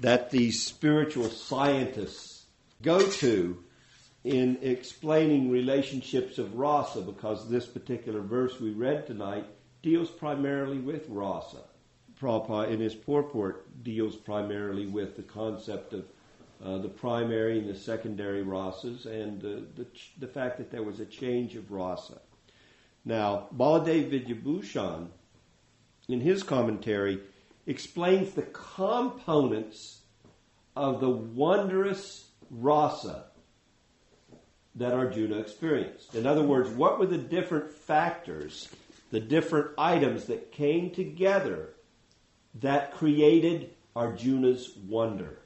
that 0.00 0.30
these 0.30 0.62
spiritual 0.62 1.30
scientists 1.30 2.44
go 2.82 3.06
to 3.06 3.62
in 4.24 4.58
explaining 4.62 5.50
relationships 5.50 6.38
of 6.38 6.54
rasa 6.54 7.00
because 7.00 7.48
this 7.48 7.66
particular 7.66 8.20
verse 8.20 8.60
we 8.60 8.70
read 8.70 9.06
tonight 9.06 9.46
deals 9.82 10.10
primarily 10.10 10.78
with 10.78 11.06
rasa. 11.08 11.58
Prabhupada 12.20 12.70
in 12.70 12.80
his 12.80 12.94
purport 12.94 13.82
deals 13.82 14.14
primarily 14.14 14.86
with 14.86 15.16
the 15.16 15.22
concept 15.22 15.94
of 15.94 16.04
uh, 16.62 16.78
the 16.78 16.88
primary 16.88 17.58
and 17.58 17.68
the 17.68 17.74
secondary 17.74 18.44
rasas 18.44 19.06
and 19.06 19.42
uh, 19.42 19.60
the, 19.76 19.86
the 20.18 20.26
fact 20.26 20.58
that 20.58 20.70
there 20.70 20.82
was 20.82 21.00
a 21.00 21.06
change 21.06 21.56
of 21.56 21.70
rasa. 21.70 22.20
Now, 23.04 23.48
Baladev 23.56 24.10
Vidyabhushan, 24.10 25.08
in 26.08 26.20
his 26.20 26.42
commentary, 26.42 27.20
explains 27.66 28.32
the 28.32 28.42
components 28.42 30.00
of 30.76 31.00
the 31.00 31.08
wondrous 31.08 32.28
rasa 32.50 33.24
that 34.74 34.92
Arjuna 34.92 35.38
experienced. 35.38 36.14
In 36.14 36.26
other 36.26 36.42
words, 36.42 36.68
what 36.70 36.98
were 36.98 37.06
the 37.06 37.18
different 37.18 37.72
factors, 37.72 38.68
the 39.10 39.20
different 39.20 39.70
items 39.78 40.26
that 40.26 40.52
came 40.52 40.90
together 40.90 41.70
that 42.54 42.92
created 42.92 43.70
Arjuna's 43.94 44.76
wonder? 44.88 45.38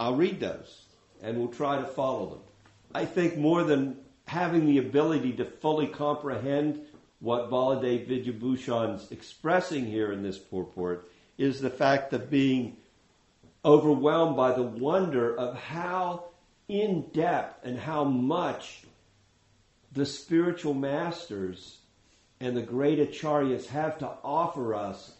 I'll 0.00 0.16
read 0.16 0.40
those 0.40 0.84
and 1.22 1.38
we'll 1.38 1.48
try 1.48 1.78
to 1.78 1.86
follow 1.86 2.26
them. 2.30 2.40
I 2.94 3.04
think 3.04 3.36
more 3.36 3.64
than 3.64 3.98
having 4.26 4.66
the 4.66 4.78
ability 4.78 5.32
to 5.32 5.44
fully 5.44 5.86
comprehend 5.86 6.80
what 7.20 7.50
Baladev 7.50 8.06
Vidyabhushan's 8.08 9.10
expressing 9.10 9.86
here 9.86 10.12
in 10.12 10.22
this 10.22 10.38
purport 10.38 11.10
is 11.36 11.60
the 11.60 11.70
fact 11.70 12.12
of 12.12 12.30
being 12.30 12.76
overwhelmed 13.64 14.36
by 14.36 14.52
the 14.52 14.62
wonder 14.62 15.36
of 15.36 15.56
how 15.56 16.24
in 16.68 17.02
depth 17.12 17.64
and 17.64 17.78
how 17.78 18.04
much 18.04 18.82
the 19.92 20.06
spiritual 20.06 20.74
masters 20.74 21.78
and 22.40 22.56
the 22.56 22.62
great 22.62 22.98
acharyas 22.98 23.66
have 23.66 23.98
to 23.98 24.08
offer 24.22 24.74
us 24.74 25.12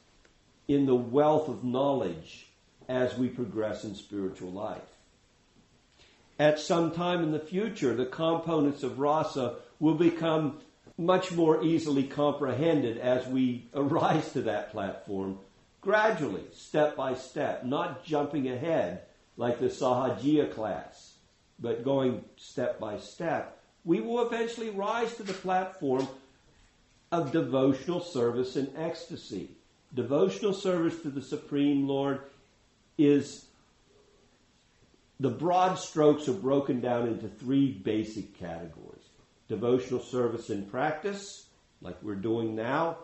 in 0.69 0.87
the 0.87 0.95
wealth 0.95 1.49
of 1.49 1.65
knowledge 1.65 2.47
as 2.89 3.17
we 3.17 3.29
progress 3.29 3.85
in 3.85 3.95
spiritual 3.95 4.53
life. 4.53 4.83
At 6.39 6.61
some 6.61 6.93
time 6.93 7.25
in 7.25 7.33
the 7.33 7.41
future, 7.41 7.95
the 7.95 8.07
components 8.07 8.85
of 8.85 9.01
rasa 9.01 9.57
will 9.81 9.97
become 9.97 10.61
much 10.97 11.33
more 11.33 11.65
easily 11.65 12.05
comprehended 12.05 12.99
as 12.99 13.27
we 13.27 13.69
arise 13.75 14.33
to 14.33 14.43
that 14.43 14.71
platform 14.71 15.39
gradually, 15.81 16.45
step 16.53 16.97
by 16.97 17.15
step, 17.15 17.65
not 17.65 18.05
jumping 18.05 18.49
ahead 18.49 19.03
like 19.37 19.59
the 19.59 19.67
Sahajiya 19.67 20.53
class 20.53 21.09
but 21.59 21.85
going 21.85 22.25
step 22.37 22.79
by 22.79 22.99
step, 22.99 23.61
we 23.85 24.01
will 24.01 24.27
eventually 24.27 24.71
rise 24.71 25.15
to 25.17 25.23
the 25.23 25.33
platform 25.33 26.07
of 27.11 27.33
devotional 27.33 28.01
service 28.01 28.57
and 28.57 28.71
ecstasy. 28.77 29.51
Devotional 29.95 30.53
service 30.53 31.01
to 31.03 31.11
the 31.11 31.23
Supreme 31.23 31.89
Lord 31.89 32.21
is 32.99 33.47
the 35.21 35.31
broad 35.31 35.77
strokes 35.77 36.29
are 36.29 36.35
broken 36.35 36.81
down 36.81 37.09
into 37.09 37.29
three 37.29 37.73
basic 37.73 38.39
categories. 38.39 39.03
Devotional 39.49 40.01
service 40.01 40.51
in 40.51 40.67
practice, 40.67 41.47
like 41.81 41.97
we're 42.03 42.15
doing 42.15 42.55
now. 42.55 42.99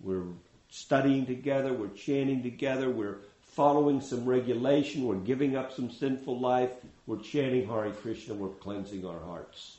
We're 0.00 0.24
studying 0.68 1.26
together, 1.26 1.72
we're 1.72 1.88
chanting 1.88 2.42
together, 2.42 2.90
we're 2.90 3.18
following 3.42 4.00
some 4.00 4.24
regulation, 4.24 5.04
we're 5.04 5.16
giving 5.16 5.56
up 5.56 5.72
some 5.72 5.90
sinful 5.90 6.38
life, 6.38 6.70
we're 7.06 7.18
chanting 7.18 7.66
Hare 7.66 7.90
Krishna, 7.90 8.34
we're 8.34 8.48
cleansing 8.48 9.04
our 9.04 9.18
hearts. 9.20 9.78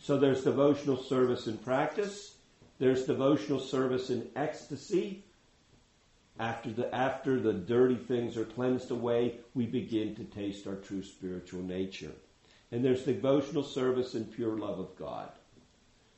So 0.00 0.18
there's 0.18 0.44
devotional 0.44 1.02
service 1.02 1.46
in 1.46 1.56
practice, 1.58 2.34
there's 2.78 3.04
devotional 3.04 3.60
service 3.60 4.10
in 4.10 4.28
ecstasy. 4.36 5.23
After 6.38 6.70
the, 6.70 6.92
after 6.94 7.38
the 7.38 7.52
dirty 7.52 7.96
things 7.96 8.36
are 8.36 8.44
cleansed 8.44 8.90
away, 8.90 9.36
we 9.54 9.66
begin 9.66 10.16
to 10.16 10.24
taste 10.24 10.66
our 10.66 10.74
true 10.74 11.02
spiritual 11.02 11.62
nature. 11.62 12.10
And 12.72 12.84
there's 12.84 13.04
devotional 13.04 13.62
service 13.62 14.14
and 14.14 14.32
pure 14.32 14.58
love 14.58 14.80
of 14.80 14.96
God. 14.96 15.30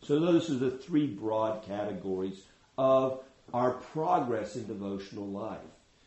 So 0.03 0.19
those 0.19 0.51
are 0.51 0.55
the 0.55 0.71
three 0.71 1.07
broad 1.07 1.65
categories 1.65 2.43
of 2.79 3.23
our 3.53 3.73
progress 3.73 4.57
in 4.57 4.67
devotional 4.67 5.27
life. 5.27 5.59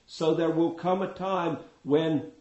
So 0.08 0.34
there 0.34 0.50
will 0.50 0.72
come 0.72 1.02
a 1.02 1.13
time 1.13 1.58
when 1.84 2.32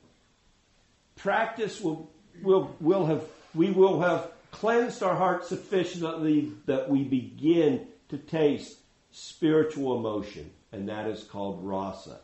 practice 1.16 1.80
will, 1.80 2.10
will, 2.42 2.74
will 2.80 3.06
have, 3.06 3.24
we 3.54 3.70
will 3.70 4.00
have 4.00 4.30
cleansed 4.50 5.02
our 5.02 5.16
hearts 5.16 5.48
sufficiently 5.48 6.52
that 6.66 6.88
we 6.88 7.04
begin 7.04 7.86
to 8.08 8.16
taste 8.16 8.78
spiritual 9.10 9.98
emotion, 9.98 10.50
and 10.72 10.88
that 10.88 11.06
is 11.06 11.24
called 11.24 11.64
rasa, 11.64 12.20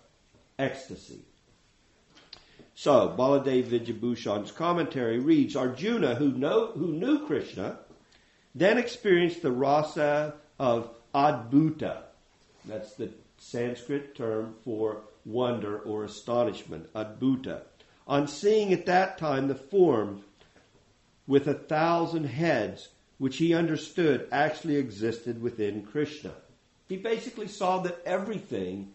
ecstasy. 0.59 1.21
So, 2.75 3.15
Baladev 3.17 3.65
Vidyabhushan's 3.65 4.51
commentary 4.51 5.19
reads 5.19 5.55
Arjuna, 5.55 6.17
who, 6.17 6.33
know, 6.33 6.73
who 6.75 6.89
knew 6.89 7.25
Krishna, 7.27 7.79
then 8.55 8.79
experienced 8.79 9.43
the 9.43 9.53
rasa 9.53 10.35
of 10.59 10.91
adbhuta. 11.15 12.03
That's 12.65 12.95
the 12.95 13.11
Sanskrit 13.39 14.17
term 14.17 14.55
for 14.65 15.03
wonder 15.25 15.79
or 15.79 16.05
astonishment, 16.05 16.93
adbhuta 16.95 17.63
on 18.07 18.29
seeing 18.29 18.73
at 18.73 18.87
that 18.87 19.19
time 19.19 19.49
the 19.49 19.55
form 19.55 20.23
with 21.27 21.47
a 21.47 21.55
thousand 21.55 22.25
heads, 22.25 22.89
which 23.19 23.39
he 23.39 23.55
understood 23.55 24.29
actually 24.31 24.77
existed 24.77 25.41
within 25.41 25.83
Krishna. 25.83 26.33
He 26.89 26.97
basically 26.97 27.49
saw 27.49 27.79
that 27.81 28.03
everything, 28.05 28.93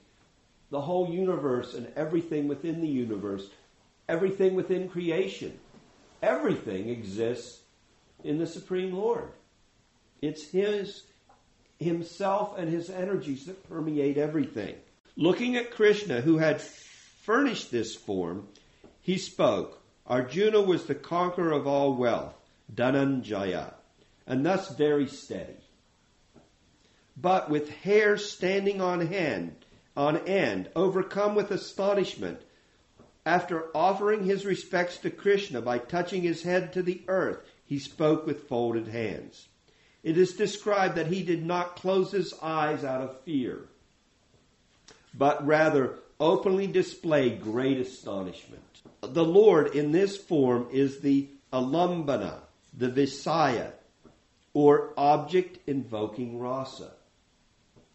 the 0.70 0.82
whole 0.82 1.10
universe 1.10 1.74
and 1.74 1.92
everything 1.96 2.48
within 2.48 2.82
the 2.82 2.88
universe, 2.88 3.50
everything 4.08 4.56
within 4.56 4.90
creation, 4.90 5.60
everything 6.22 6.90
exists 6.90 7.62
in 8.24 8.38
the 8.38 8.48
Supreme 8.48 8.94
Lord. 8.94 9.30
It's 10.22 10.44
His 10.44 11.04
Himself 11.80 12.58
and 12.58 12.70
His 12.70 12.90
energies 12.90 13.46
that 13.46 13.68
permeate 13.70 14.18
everything. 14.18 14.76
Looking 15.16 15.56
at 15.56 15.72
Krishna, 15.72 16.22
who 16.22 16.38
had 16.38 16.62
furnished 16.62 17.72
this 17.72 17.96
form, 17.96 18.48
he 19.02 19.18
spoke. 19.18 19.82
Arjuna 20.06 20.62
was 20.62 20.86
the 20.86 20.96
conqueror 20.96 21.52
of 21.52 21.68
all 21.68 21.94
wealth, 21.94 22.36
Dhananjaya, 22.74 23.74
and 24.26 24.46
thus 24.46 24.70
very 24.76 25.08
steady. 25.08 25.58
But 27.22 27.50
with 27.50 27.70
hair 27.70 28.18
standing 28.18 28.80
on 28.80 29.08
hand, 29.08 29.56
on 29.98 30.18
end, 30.28 30.70
overcome 30.76 31.36
with 31.36 31.52
astonishment, 31.52 32.42
after 33.26 33.76
offering 33.76 34.24
his 34.24 34.46
respects 34.46 34.98
to 34.98 35.10
Krishna 35.10 35.62
by 35.62 35.80
touching 35.80 36.22
his 36.22 36.44
head 36.44 36.72
to 36.74 36.82
the 36.82 37.02
earth, 37.08 37.40
he 37.66 37.78
spoke 37.78 38.26
with 38.26 38.48
folded 38.48 38.88
hands. 38.88 39.48
It 40.02 40.18
is 40.18 40.34
described 40.34 40.96
that 40.96 41.08
he 41.08 41.24
did 41.24 41.46
not 41.46 41.76
close 41.76 42.12
his 42.12 42.34
eyes 42.42 42.86
out 42.86 43.02
of 43.02 43.20
fear, 43.22 43.66
but 45.14 45.46
rather 45.46 46.00
openly 46.20 46.68
displayed 46.68 47.42
great 47.42 47.80
astonishment. 47.80 48.64
The 49.02 49.26
Lord 49.26 49.76
in 49.76 49.92
this 49.92 50.16
form 50.16 50.68
is 50.72 51.00
the 51.00 51.28
alambana, 51.52 52.40
the 52.78 52.90
Visaya, 52.90 53.74
or 54.54 54.94
object 54.98 55.60
invoking 55.68 56.40
rasa. 56.40 56.92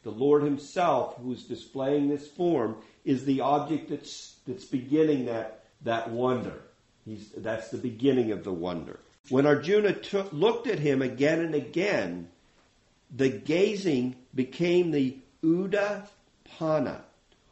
The 0.05 0.11
Lord 0.11 0.43
Himself, 0.43 1.17
who 1.17 1.33
is 1.33 1.43
displaying 1.43 2.09
this 2.09 2.29
form, 2.29 2.77
is 3.05 3.25
the 3.25 3.41
object 3.41 3.91
that's, 3.91 4.37
that's 4.47 4.65
beginning 4.65 5.27
that, 5.27 5.65
that 5.83 6.11
wonder. 6.11 6.61
He's, 7.05 7.31
that's 7.37 7.71
the 7.71 7.79
beginning 7.79 8.31
of 8.31 8.45
the 8.45 8.53
wonder. 8.53 9.01
When 9.31 9.47
Arjuna 9.47 9.95
took, 9.95 10.33
looked 10.33 10.67
at 10.67 10.79
him 10.79 11.01
again 11.01 11.41
and 11.41 11.55
again, 11.55 12.29
the 13.15 13.31
gazing 13.31 14.17
became 14.35 14.91
the 14.91 15.17
uddipana, 15.43 17.01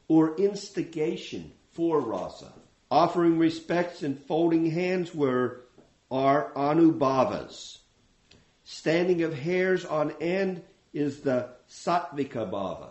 or 0.09 0.37
instigation 0.37 1.53
for 1.73 2.01
rasa. 2.01 2.53
Offering 2.91 3.39
respects 3.39 4.03
and 4.03 4.19
folding 4.25 4.67
hands 4.71 5.15
were 5.15 5.63
are 6.11 6.53
anubhavas. 6.55 7.79
Standing 8.65 9.23
of 9.23 9.33
hairs 9.33 9.87
on 9.87 10.13
end 10.21 10.63
is 10.93 11.21
the 11.21 11.49
sattvika 11.69 12.51
bhava. 12.51 12.91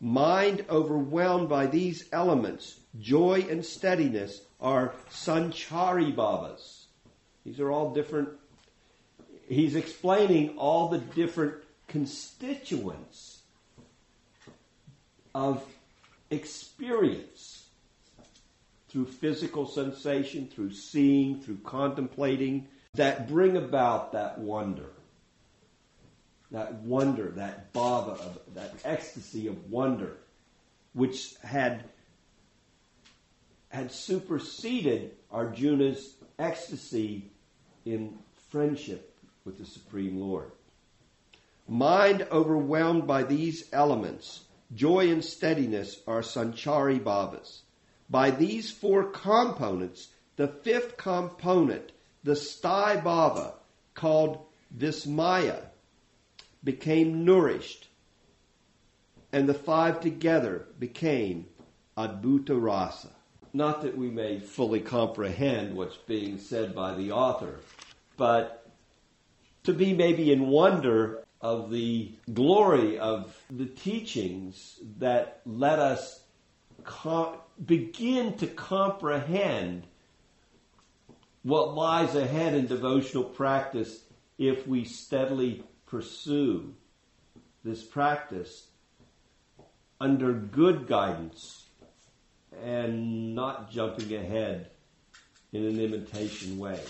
Mind 0.00 0.64
overwhelmed 0.68 1.48
by 1.48 1.66
these 1.66 2.04
elements, 2.12 2.78
joy 3.00 3.46
and 3.48 3.64
steadiness, 3.64 4.42
are 4.60 4.92
sanchari 5.10 6.14
bhavas. 6.14 6.84
These 7.44 7.60
are 7.60 7.70
all 7.70 7.94
different. 7.94 8.28
He's 9.48 9.74
explaining 9.74 10.58
all 10.58 10.88
the 10.88 10.98
different 10.98 11.54
constituents 11.88 13.40
of 15.34 15.64
experience 16.30 17.66
through 18.88 19.06
physical 19.06 19.66
sensation, 19.66 20.48
through 20.48 20.72
seeing, 20.72 21.40
through 21.40 21.58
contemplating, 21.58 22.66
that 22.94 23.28
bring 23.28 23.56
about 23.56 24.12
that 24.12 24.38
wonder. 24.38 24.90
That 26.50 26.74
wonder, 26.74 27.30
that 27.32 27.72
bhava, 27.72 28.18
of, 28.20 28.38
that 28.54 28.74
ecstasy 28.84 29.48
of 29.48 29.70
wonder, 29.70 30.16
which 30.92 31.34
had, 31.42 31.84
had 33.68 33.90
superseded 33.90 35.16
Arjuna's 35.30 36.14
ecstasy 36.38 37.30
in 37.84 38.18
friendship 38.50 39.16
with 39.44 39.58
the 39.58 39.66
Supreme 39.66 40.20
Lord. 40.20 40.52
Mind 41.68 42.26
overwhelmed 42.30 43.06
by 43.06 43.24
these 43.24 43.68
elements, 43.72 44.44
joy 44.74 45.10
and 45.10 45.24
steadiness 45.24 46.00
are 46.06 46.22
sanchari 46.22 47.00
bhavas. 47.00 47.62
By 48.08 48.30
these 48.30 48.70
four 48.70 49.04
components, 49.10 50.08
the 50.36 50.46
fifth 50.48 50.96
component, 50.96 51.90
the 52.22 52.32
sthayi 52.32 53.02
bhava, 53.02 53.54
called 53.94 54.44
vismaya, 54.76 55.60
became 56.66 57.24
nourished, 57.24 57.86
and 59.32 59.48
the 59.48 59.54
five 59.54 60.00
together 60.00 60.66
became 60.78 61.46
adbhuta 61.96 62.60
rasa. 62.60 63.08
Not 63.54 63.82
that 63.82 63.96
we 63.96 64.10
may 64.10 64.40
fully 64.40 64.80
comprehend 64.80 65.76
what's 65.76 65.96
being 65.96 66.38
said 66.38 66.74
by 66.74 66.94
the 66.94 67.12
author, 67.12 67.60
but 68.16 68.68
to 69.62 69.72
be 69.72 69.94
maybe 69.94 70.32
in 70.32 70.48
wonder 70.48 71.24
of 71.40 71.70
the 71.70 72.12
glory 72.34 72.98
of 72.98 73.40
the 73.48 73.66
teachings 73.66 74.80
that 74.98 75.42
let 75.46 75.78
us 75.78 76.20
com- 76.82 77.36
begin 77.64 78.36
to 78.38 78.46
comprehend 78.48 79.86
what 81.44 81.74
lies 81.74 82.16
ahead 82.16 82.54
in 82.54 82.66
devotional 82.66 83.22
practice 83.22 84.00
if 84.36 84.66
we 84.66 84.84
steadily 84.84 85.62
pursue 85.86 86.74
this 87.64 87.82
practice 87.82 88.66
under 90.00 90.32
good 90.32 90.86
guidance 90.86 91.64
and 92.62 93.34
not 93.34 93.70
jumping 93.70 94.14
ahead 94.14 94.70
in 95.52 95.64
an 95.64 95.80
imitation 95.80 96.58
way. 96.58 96.80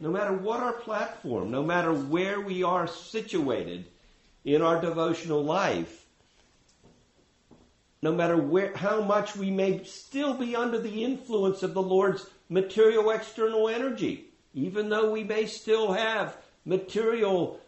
No 0.00 0.10
matter 0.10 0.32
what 0.32 0.60
our 0.60 0.72
platform, 0.72 1.50
no 1.50 1.62
matter 1.62 1.92
where 1.92 2.40
we 2.40 2.62
are 2.62 2.86
situated 2.86 3.84
in 4.44 4.62
our 4.62 4.80
devotional 4.80 5.42
life, 5.42 6.06
no 8.00 8.12
matter 8.12 8.36
where, 8.36 8.76
how 8.76 9.00
much 9.00 9.36
we 9.36 9.50
may 9.50 9.82
still 9.84 10.34
be 10.34 10.54
under 10.54 10.78
the 10.78 11.04
influence 11.04 11.62
of 11.62 11.74
the 11.74 11.82
Lord's 11.82 12.26
material 12.48 13.10
external 13.10 13.68
energy, 13.68 14.26
even 14.54 14.88
though 14.88 15.10
we 15.10 15.24
may 15.24 15.46
still 15.46 15.92
have 15.92 16.36
material 16.64 17.60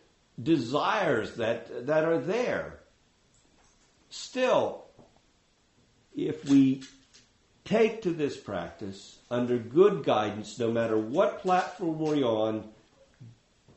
desires 0.42 1.36
that, 1.36 1.86
that 1.86 2.04
are 2.04 2.18
there. 2.18 2.80
Still, 4.10 4.84
if 6.16 6.44
we 6.48 6.82
take 7.64 8.02
to 8.02 8.10
this 8.10 8.36
practice 8.36 9.18
under 9.30 9.58
good 9.58 10.04
guidance, 10.04 10.58
no 10.58 10.70
matter 10.70 10.98
what 10.98 11.42
platform 11.42 11.98
we're 11.98 12.24
on, 12.24 12.68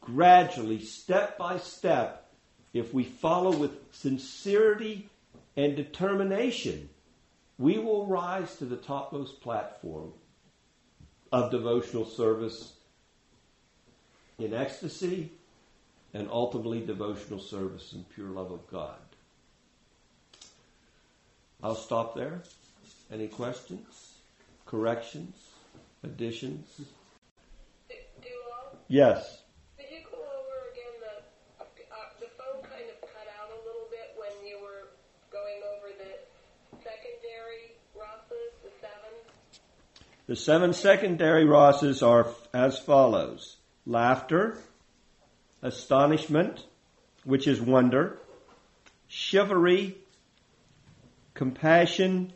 gradually, 0.02 0.82
step 0.82 1.38
by 1.38 1.58
step, 1.58 2.32
if 2.74 2.94
we 2.94 3.04
follow 3.04 3.56
with 3.56 3.72
sincerity 3.94 5.08
and 5.56 5.76
determination, 5.76 6.90
we 7.60 7.78
will 7.78 8.08
rise 8.08 8.56
to 8.58 8.66
the 8.66 8.78
topmost 8.78 9.42
platform 9.42 10.12
of 11.32 11.52
devotional 11.52 12.06
service 12.06 12.74
in 14.40 14.54
ecstasy 14.54 15.32
and 16.14 16.28
ultimately 16.32 16.80
devotional 16.86 17.40
service 17.40 17.94
and 17.94 18.08
pure 18.10 18.30
love 18.30 18.52
of 18.52 18.68
God. 18.70 18.96
I'll 21.62 21.76
stop 21.76 22.16
there. 22.16 22.44
Any 23.12 23.28
questions, 23.28 24.14
corrections, 24.66 25.36
additions? 26.04 26.68
Duo, 28.22 28.78
Yes. 28.88 29.42
could 29.78 29.86
you 29.90 30.00
go 30.12 30.18
over 30.18 30.72
again 30.72 30.94
the 31.00 31.64
uh, 31.64 31.98
the 32.20 32.26
phone 32.38 32.62
kind 32.64 32.90
of 32.90 33.02
cut 33.02 33.28
out 33.40 33.50
a 33.52 33.60
little 33.66 33.88
bit 33.90 34.16
when 34.18 34.48
you 34.48 34.58
were 34.62 34.90
going 35.32 35.62
over 35.76 35.88
the 35.98 36.80
secondary 36.84 37.76
rasas, 37.96 38.54
the 38.64 38.72
seven? 38.82 39.62
The 40.28 40.36
seven 40.36 40.74
secondary 40.74 41.46
rasas 41.46 42.06
are 42.06 42.28
as 42.54 42.78
follows 42.80 43.58
laughter, 43.86 44.58
astonishment, 45.64 46.64
which 47.24 47.48
is 47.48 47.60
wonder, 47.60 48.20
chivalry, 49.08 49.98
compassion, 51.34 52.32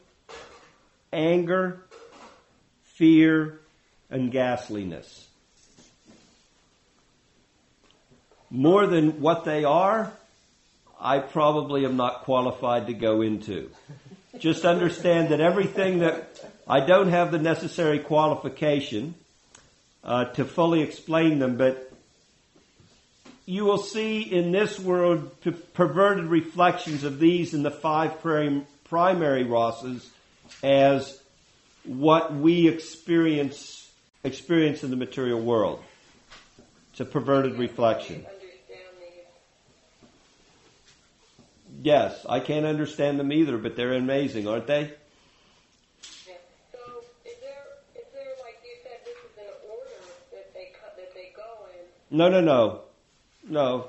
anger, 1.14 1.86
fear, 2.84 3.60
and 4.10 4.32
ghastliness. 4.32 5.28
More 8.50 8.88
than 8.88 9.22
what 9.22 9.44
they 9.44 9.66
are, 9.66 10.12
I 11.00 11.20
probably 11.20 11.86
am 11.86 11.98
not 11.98 12.24
qualified 12.24 12.88
to 12.88 12.94
go 12.94 13.22
into. 13.22 13.70
Just 14.40 14.66
understand 14.66 15.30
that 15.30 15.42
everything 15.42 16.00
that 16.00 16.44
I 16.68 16.80
don't 16.80 17.10
have 17.10 17.32
the 17.32 17.40
necessary 17.40 18.00
qualification. 18.00 19.14
uh, 20.08 20.26
to 20.26 20.46
fully 20.46 20.82
explain 20.82 21.40
them, 21.40 21.58
but 21.58 21.87
you 23.48 23.64
will 23.64 23.78
see 23.78 24.22
in 24.22 24.52
this 24.52 24.78
world 24.78 25.32
perverted 25.74 26.26
reflections 26.26 27.06
of 27.06 27.18
these 27.18 27.54
in 27.54 27.64
the 27.64 27.72
five 27.72 28.22
prim- 28.22 28.68
primary 28.84 29.46
rasas 29.46 30.06
as 30.62 31.18
what 31.86 32.34
we 32.36 32.68
experience 32.68 33.90
experience 34.26 34.84
in 34.84 34.90
the 34.90 34.98
material 34.98 35.40
world. 35.40 35.82
It's 36.92 37.00
a 37.00 37.06
perverted 37.06 37.58
reflection. 37.58 38.26
Yes, 41.82 42.26
I 42.28 42.42
can't 42.42 42.66
understand 42.66 43.18
them 43.18 43.32
either, 43.32 43.58
but 43.58 43.78
they're 43.78 43.94
amazing, 43.94 44.48
aren't 44.48 44.68
they? 44.68 44.82
Yeah. 44.82 46.34
So 46.74 46.80
is 47.24 47.36
there 47.40 47.64
is 47.96 48.08
there 48.14 48.34
like 48.44 48.60
you 48.66 48.76
said 48.84 48.98
this 49.06 49.16
is 49.16 49.38
an 49.38 49.70
order 49.70 49.90
that 50.34 50.54
they 50.54 50.74
cut 50.82 50.98
that 50.98 51.14
they 51.14 51.32
go 51.34 51.44
in? 51.72 52.18
No, 52.18 52.30
no, 52.30 52.42
no, 52.42 52.82
no. 53.50 53.88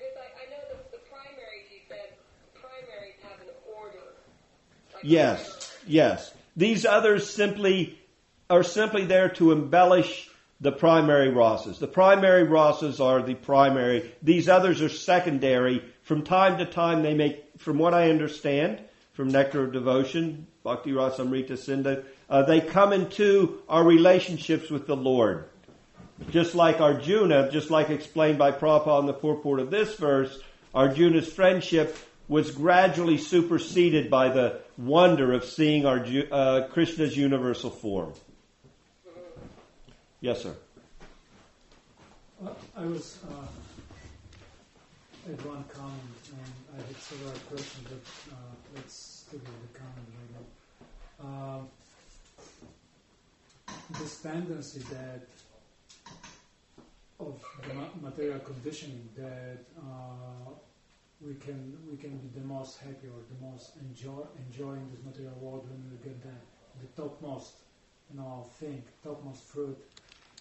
I, 0.00 0.04
I 0.04 0.50
know 0.50 0.56
the, 0.70 0.96
the 0.96 1.02
primaries 1.04 1.66
you 1.70 1.80
said 1.88 2.14
primaries 2.54 3.14
have 3.22 3.40
an 3.40 3.54
order. 3.76 3.98
Like 4.94 5.04
Yes, 5.04 5.76
yes. 5.86 6.32
These 6.56 6.84
others 6.84 7.28
simply 7.30 7.98
are 8.50 8.62
simply 8.62 9.04
there 9.04 9.28
to 9.28 9.52
embellish 9.52 10.28
the 10.60 10.72
primary 10.72 11.28
rasas. 11.28 11.78
The 11.78 11.86
primary 11.86 12.46
rasas 12.46 13.00
are 13.04 13.22
the 13.22 13.34
primary. 13.34 14.12
These 14.22 14.48
others 14.48 14.82
are 14.82 14.88
secondary. 14.88 15.84
From 16.02 16.22
time 16.22 16.58
to 16.58 16.64
time, 16.64 17.02
they 17.02 17.14
make, 17.14 17.44
from 17.58 17.78
what 17.78 17.94
I 17.94 18.10
understand, 18.10 18.80
from 19.12 19.28
Nectar 19.28 19.64
of 19.64 19.72
Devotion, 19.72 20.46
Bhakti 20.64 20.92
Rasamrita 20.92 21.58
Sindhu, 21.58 22.02
uh, 22.30 22.42
they 22.42 22.60
come 22.60 22.92
into 22.92 23.62
our 23.68 23.84
relationships 23.84 24.70
with 24.70 24.86
the 24.86 24.96
Lord. 24.96 25.44
Just 26.30 26.54
like 26.54 26.80
Arjuna, 26.80 27.50
just 27.50 27.70
like 27.70 27.90
explained 27.90 28.38
by 28.38 28.52
Prabhupada 28.52 29.00
in 29.00 29.06
the 29.06 29.14
purport 29.14 29.60
of 29.60 29.70
this 29.70 29.96
verse, 29.96 30.38
Arjuna's 30.74 31.32
friendship 31.32 31.96
was 32.28 32.50
gradually 32.50 33.16
superseded 33.16 34.10
by 34.10 34.28
the 34.28 34.60
wonder 34.76 35.32
of 35.32 35.44
seeing 35.44 35.84
Arju- 35.84 36.28
uh, 36.30 36.66
Krishna's 36.68 37.16
universal 37.16 37.70
form. 37.70 38.12
Yes, 40.20 40.42
sir. 40.42 40.54
Uh, 42.44 42.50
I 42.76 42.84
was 42.84 43.16
uh, 43.24 43.46
at 45.32 45.46
one 45.46 45.64
comment 45.72 46.28
and 46.30 46.52
I 46.74 46.76
had 46.86 46.96
several 46.96 47.32
questions, 47.48 47.88
but 47.88 48.02
uh, 48.34 48.36
let's 48.74 49.24
stick 49.26 49.40
with 49.40 49.72
the 49.72 49.78
comment 49.78 50.08
right 50.18 50.32
now. 50.36 50.44
Uh, 51.24 51.60
this 53.98 54.20
tendency 54.20 54.80
that 54.90 55.22
of 57.20 57.42
the 57.66 58.00
material 58.00 58.38
conditioning 58.40 59.08
that 59.16 59.64
uh, 59.78 60.50
we 61.20 61.34
can 61.34 61.76
we 61.90 61.96
can 61.96 62.16
be 62.18 62.28
the 62.38 62.46
most 62.46 62.78
happy 62.78 63.08
or 63.08 63.20
the 63.32 63.46
most 63.46 63.72
enjoy 63.80 64.22
enjoying 64.46 64.88
this 64.92 65.04
material 65.04 65.34
world 65.40 65.68
when 65.68 65.82
we 65.90 65.96
get 66.08 66.22
the 66.22 66.34
the 66.80 66.86
topmost 67.00 67.54
you 68.10 68.18
know 68.20 68.46
thing, 68.58 68.82
topmost 69.02 69.42
fruit 69.44 69.78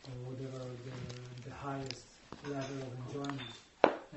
or 0.05 0.31
whatever 0.31 0.59
the, 0.59 1.49
the 1.49 1.55
highest 1.55 2.05
level 2.45 2.77
of 2.87 2.91
enjoyment. 3.07 3.53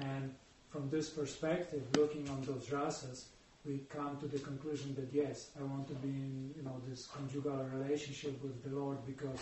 And 0.00 0.34
from 0.68 0.88
this 0.90 1.08
perspective, 1.10 1.82
looking 1.96 2.28
on 2.28 2.42
those 2.42 2.66
rasas, 2.66 3.24
we 3.64 3.80
come 3.88 4.16
to 4.18 4.26
the 4.26 4.38
conclusion 4.38 4.94
that 4.94 5.08
yes, 5.12 5.50
I 5.58 5.62
want 5.64 5.88
to 5.88 5.94
be 5.94 6.08
in 6.08 6.54
you 6.56 6.62
know 6.62 6.76
this 6.88 7.06
conjugal 7.06 7.66
relationship 7.72 8.42
with 8.42 8.62
the 8.62 8.78
Lord 8.78 8.98
because 9.06 9.40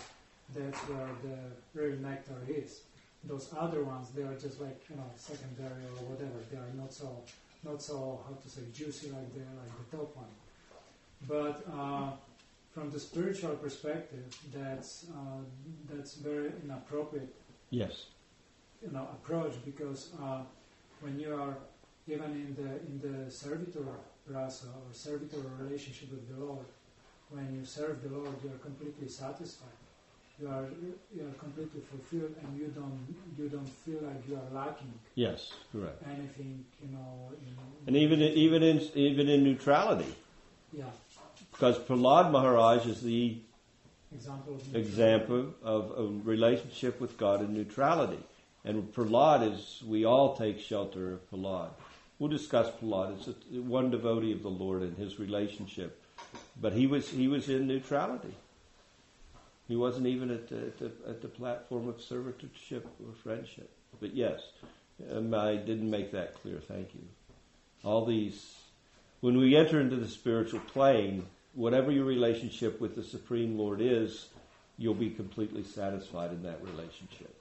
that's 0.55 0.79
where 0.89 1.09
the 1.23 1.79
real 1.79 1.97
nectar 1.99 2.41
is. 2.47 2.81
Those 3.23 3.49
other 3.57 3.83
ones, 3.83 4.11
they 4.15 4.23
are 4.23 4.35
just 4.35 4.61
like 4.61 4.81
you 4.89 4.95
know 4.95 5.09
secondary 5.15 5.83
or 5.95 6.03
whatever. 6.11 6.39
They 6.49 6.57
are 6.57 6.73
not 6.75 6.93
so 6.93 7.21
not 7.63 7.81
so 7.81 8.21
how 8.25 8.35
to 8.35 8.49
say 8.49 8.61
juicy 8.73 9.07
like 9.11 9.33
the 9.33 9.41
like 9.61 9.73
the 9.91 9.97
top 9.97 10.15
one. 10.15 10.33
But 11.27 11.65
uh, 11.77 12.11
from 12.71 12.89
the 12.91 12.99
spiritual 12.99 13.55
perspective, 13.57 14.25
that's 14.53 15.05
uh, 15.13 15.41
that's 15.89 16.15
very 16.15 16.51
inappropriate 16.63 17.33
Yes. 17.71 18.05
you 18.81 18.91
know 18.91 19.07
approach 19.17 19.53
because 19.65 20.11
uh, 20.23 20.41
when 21.01 21.19
you 21.19 21.35
are 21.35 21.55
even 22.07 22.31
in 22.31 22.55
the 22.55 22.69
in 22.89 22.95
the 23.25 23.29
servitor 23.29 23.83
rasa 24.27 24.67
or 24.67 24.93
servitor 24.93 25.37
relationship 25.59 26.09
with 26.11 26.25
the 26.31 26.39
Lord, 26.45 26.65
when 27.29 27.53
you 27.53 27.65
serve 27.65 28.01
the 28.01 28.09
Lord, 28.09 28.33
you 28.43 28.49
are 28.49 28.57
completely 28.69 29.07
satisfied. 29.09 29.77
You 30.41 30.47
are 30.47 30.65
you 31.15 31.27
are 31.27 31.33
completely 31.39 31.81
fulfilled, 31.91 32.33
and 32.41 32.57
you 32.57 32.67
don't 32.67 33.15
you 33.37 33.49
don't 33.49 33.67
feel 33.85 34.01
like 34.01 34.27
you 34.29 34.35
are 34.35 34.49
lacking 34.53 34.93
Yes. 35.15 35.51
Correct. 35.71 36.01
anything. 36.05 36.63
You 36.81 36.91
know. 36.95 37.31
In, 37.41 37.87
And 37.87 37.95
even 37.97 38.21
even 38.21 38.63
in 38.63 38.81
even 38.95 39.27
in 39.27 39.43
neutrality, 39.43 40.13
yeah, 40.71 40.85
because 41.51 41.77
Prahlad 41.79 42.31
Maharaj 42.31 42.85
is 42.85 43.01
the 43.01 43.37
example 44.13 44.55
of 44.55 44.75
example 44.75 45.53
of 45.61 45.91
a 45.97 46.05
relationship 46.23 46.99
with 47.01 47.17
God 47.17 47.41
in 47.41 47.53
neutrality. 47.53 48.23
And 48.65 48.93
Prahlad 48.93 49.53
is, 49.53 49.81
we 49.85 50.05
all 50.05 50.35
take 50.35 50.59
shelter 50.59 51.13
of 51.13 51.31
Prahlad. 51.31 51.69
We'll 52.17 52.29
discuss 52.29 52.69
Prahlad. 52.71 53.17
It's 53.17 53.27
a, 53.27 53.61
one 53.61 53.89
devotee 53.91 54.33
of 54.33 54.43
the 54.43 54.49
Lord 54.49 54.81
and 54.81 54.97
his 54.97 55.17
relationship. 55.19 56.01
But 56.61 56.73
he 56.73 56.85
was, 56.85 57.09
he 57.09 57.27
was 57.27 57.47
in 57.47 57.67
neutrality. 57.67 58.33
He 59.69 59.75
wasn't 59.75 60.07
even 60.07 60.31
at 60.31 60.49
the, 60.49 60.57
at 60.57 60.79
the, 60.79 60.91
at 61.07 61.21
the 61.21 61.27
platform 61.27 61.87
of 61.87 61.99
servitorship 61.99 62.83
or 62.83 63.13
friendship. 63.23 63.69
But 64.01 64.15
yes, 64.15 64.41
um, 65.13 65.33
I 65.33 65.57
didn't 65.57 65.89
make 65.89 66.11
that 66.11 66.33
clear. 66.41 66.59
Thank 66.59 66.89
you. 66.95 67.03
All 67.83 68.03
these, 68.03 68.55
when 69.21 69.37
we 69.37 69.55
enter 69.55 69.79
into 69.79 69.95
the 69.95 70.07
spiritual 70.07 70.59
plane, 70.61 71.27
whatever 71.53 71.91
your 71.91 72.05
relationship 72.05 72.81
with 72.81 72.95
the 72.95 73.03
Supreme 73.03 73.59
Lord 73.59 73.79
is, 73.79 74.29
you'll 74.79 74.95
be 74.95 75.11
completely 75.11 75.63
satisfied 75.63 76.31
in 76.31 76.41
that 76.43 76.63
relationship. 76.63 77.33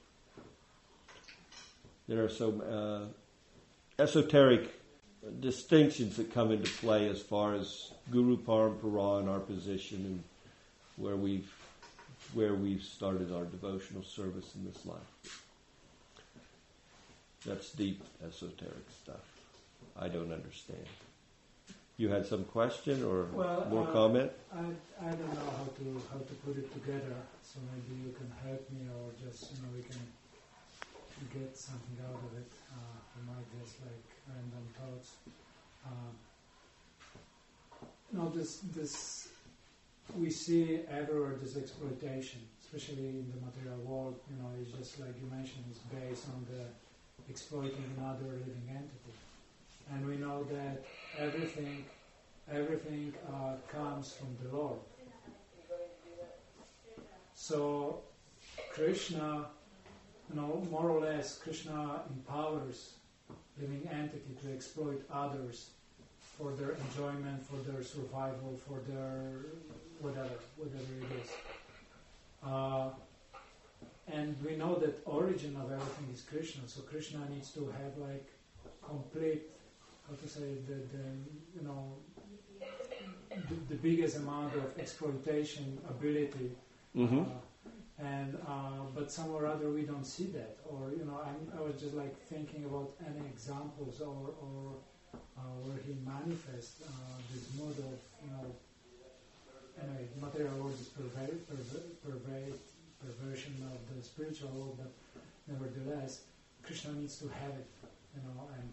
There 2.08 2.22
are 2.22 2.28
some 2.28 2.60
uh, 2.60 4.02
esoteric 4.02 4.70
distinctions 5.40 6.16
that 6.16 6.34
come 6.34 6.52
into 6.52 6.70
play 6.72 7.08
as 7.08 7.22
far 7.22 7.54
as 7.54 7.90
Guru 8.10 8.36
Parampara 8.36 9.20
and 9.20 9.30
our 9.30 9.40
position 9.40 10.04
and 10.04 10.24
where 10.96 11.16
we've 11.16 11.50
where 12.34 12.54
we've 12.54 12.82
started 12.82 13.32
our 13.32 13.44
devotional 13.44 14.02
service 14.02 14.54
in 14.54 14.64
this 14.64 14.84
life. 14.86 15.42
That's 17.46 17.72
deep 17.72 18.02
esoteric 18.26 18.86
stuff. 19.02 19.24
I 19.98 20.08
don't 20.08 20.32
understand. 20.32 20.86
You 21.96 22.08
had 22.08 22.26
some 22.26 22.44
question 22.44 23.02
or 23.04 23.24
Well, 23.32 23.66
more 23.70 23.88
uh, 23.88 23.92
comment? 23.92 24.30
I, 24.54 24.58
I 24.58 25.10
don't 25.10 25.34
know 25.34 25.50
how 25.58 25.66
to 25.78 26.02
how 26.12 26.18
to 26.18 26.34
put 26.46 26.56
it 26.56 26.72
together, 26.72 27.16
so 27.42 27.58
maybe 27.72 28.00
you 28.06 28.12
can 28.12 28.30
help 28.46 28.62
me, 28.70 28.86
or 28.86 29.10
just 29.26 29.50
you 29.50 29.62
know 29.62 29.70
we 29.74 29.82
can 29.82 29.98
get 31.34 31.56
something 31.56 31.98
out 32.06 32.14
of 32.14 32.38
it. 32.38 32.52
Uh, 32.70 32.98
might 33.26 33.48
just 33.60 33.80
like 33.80 34.06
random 34.28 34.66
thoughts. 34.78 35.10
Uh, 35.84 36.12
no, 38.12 38.28
this 38.30 38.58
this 38.74 39.28
we 40.16 40.30
see 40.30 40.80
everywhere 40.90 41.36
this 41.40 41.56
exploitation, 41.56 42.40
especially 42.62 43.08
in 43.08 43.32
the 43.32 43.44
material 43.44 43.78
world. 43.84 44.16
You 44.30 44.42
know, 44.42 44.50
it's 44.60 44.72
just 44.72 45.00
like 45.00 45.14
you 45.20 45.28
mentioned, 45.30 45.64
it's 45.70 45.80
based 45.80 46.26
on 46.28 46.46
the 46.50 46.64
exploiting 47.28 47.84
another 47.98 48.24
living 48.24 48.68
entity, 48.68 49.14
and 49.92 50.06
we 50.06 50.16
know 50.16 50.44
that 50.44 50.84
everything 51.18 51.84
everything 52.50 53.12
uh, 53.28 53.54
comes 53.70 54.14
from 54.14 54.28
the 54.42 54.56
Lord. 54.56 54.78
So 57.34 58.00
Krishna, 58.72 59.46
you 60.30 60.36
know, 60.40 60.62
more 60.70 60.90
or 60.90 61.00
less, 61.00 61.38
Krishna 61.38 62.02
empowers 62.08 62.94
living 63.60 63.88
entity 63.92 64.36
to 64.42 64.52
exploit 64.52 65.04
others 65.12 65.70
for 66.38 66.52
their 66.52 66.76
enjoyment, 66.86 67.44
for 67.44 67.56
their 67.70 67.82
survival, 67.82 68.58
for 68.66 68.78
their 68.90 69.46
whatever, 70.00 70.30
whatever 70.56 70.92
it 71.02 71.22
is. 71.22 71.30
Uh, 72.44 72.90
and 74.10 74.36
we 74.44 74.56
know 74.56 74.76
that 74.76 75.02
origin 75.04 75.56
of 75.56 75.70
everything 75.72 76.08
is 76.14 76.22
Krishna. 76.22 76.62
So 76.66 76.80
Krishna 76.82 77.20
needs 77.30 77.50
to 77.50 77.66
have 77.78 77.96
like 77.98 78.26
complete, 78.82 79.42
how 80.08 80.14
to 80.14 80.28
say, 80.28 80.54
the, 80.68 80.74
the 80.74 81.04
you 81.56 81.62
know, 81.66 81.92
the, 83.30 83.54
the 83.68 83.74
biggest 83.74 84.16
amount 84.16 84.54
of 84.54 84.78
exploitation 84.78 85.78
ability 85.88 86.50
Mm-hmm. 86.96 87.20
uh, 87.20 87.24
and 87.98 88.38
uh, 88.48 88.80
but 88.94 89.12
somewhere 89.12 89.44
or 89.44 89.46
other 89.46 89.70
we 89.70 89.82
don't 89.82 90.06
see 90.06 90.24
that, 90.26 90.56
or 90.64 90.90
you 90.90 91.04
know, 91.04 91.20
I'm, 91.24 91.52
I 91.56 91.60
was 91.62 91.80
just 91.80 91.94
like 91.94 92.18
thinking 92.26 92.64
about 92.64 92.94
any 93.06 93.26
examples 93.26 94.00
or, 94.00 94.34
or 94.40 94.72
where 95.64 95.78
he 95.86 95.94
manifests 96.04 96.82
uh, 96.82 96.88
this 97.32 97.44
mood 97.58 97.76
of 97.78 97.98
you 98.24 98.30
know, 98.30 98.46
anyway, 99.82 100.08
material 100.20 100.54
world 100.58 100.74
is 100.80 100.88
pervade, 100.88 101.46
pervade, 101.48 102.02
pervade, 102.02 102.54
perversion 103.04 103.54
of 103.62 103.78
the 103.96 104.02
spiritual 104.02 104.50
world, 104.50 104.78
but 104.78 104.92
nevertheless, 105.46 106.22
Krishna 106.62 106.92
needs 106.92 107.16
to 107.18 107.28
have 107.28 107.50
it, 107.50 107.66
you 108.14 108.22
know, 108.22 108.48
and 108.58 108.68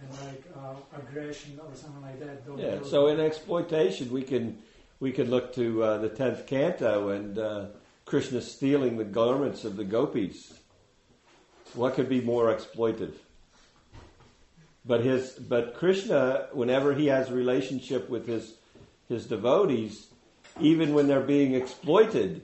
and 0.00 0.10
like 0.26 0.44
uh, 0.54 0.74
aggression 0.98 1.58
or 1.58 1.74
something 1.74 2.02
like 2.02 2.20
that. 2.20 2.42
Yeah. 2.58 2.78
So 2.82 3.06
in 3.08 3.20
exploitation, 3.20 4.10
we 4.10 4.22
can 4.22 4.58
we 5.00 5.12
can 5.12 5.30
look 5.30 5.54
to 5.54 5.82
uh, 5.82 5.98
the 5.98 6.08
tenth 6.08 6.46
canto 6.46 7.10
and 7.10 7.38
uh, 7.38 7.66
Krishna 8.04 8.40
stealing 8.40 8.96
the 8.96 9.04
garments 9.04 9.64
of 9.64 9.76
the 9.76 9.84
gopis. 9.84 10.54
What 11.74 11.94
could 11.94 12.08
be 12.08 12.20
more 12.20 12.54
exploitive? 12.54 13.14
But 14.86 15.02
his 15.04 15.32
but 15.32 15.74
Krishna, 15.74 16.48
whenever 16.52 16.94
he 16.94 17.06
has 17.06 17.30
a 17.30 17.34
relationship 17.34 18.08
with 18.08 18.26
his 18.26 18.54
his 19.08 19.26
devotees, 19.26 20.08
even 20.60 20.94
when 20.94 21.08
they're 21.08 21.20
being 21.20 21.54
exploited, 21.54 22.42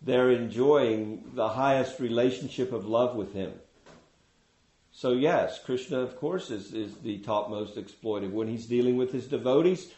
they're 0.00 0.30
enjoying 0.30 1.24
the 1.34 1.48
highest 1.48 2.00
relationship 2.00 2.72
of 2.72 2.86
love 2.86 3.16
with 3.16 3.34
him. 3.34 3.52
So 4.92 5.12
yes, 5.12 5.58
Krishna, 5.64 5.98
of 6.00 6.16
course, 6.16 6.50
is, 6.50 6.72
is 6.72 6.94
the 6.98 7.18
topmost 7.18 7.76
exploitive. 7.76 8.30
When 8.30 8.48
he's 8.48 8.66
dealing 8.66 8.96
with 8.96 9.12
his 9.12 9.26
devotees, 9.26 9.90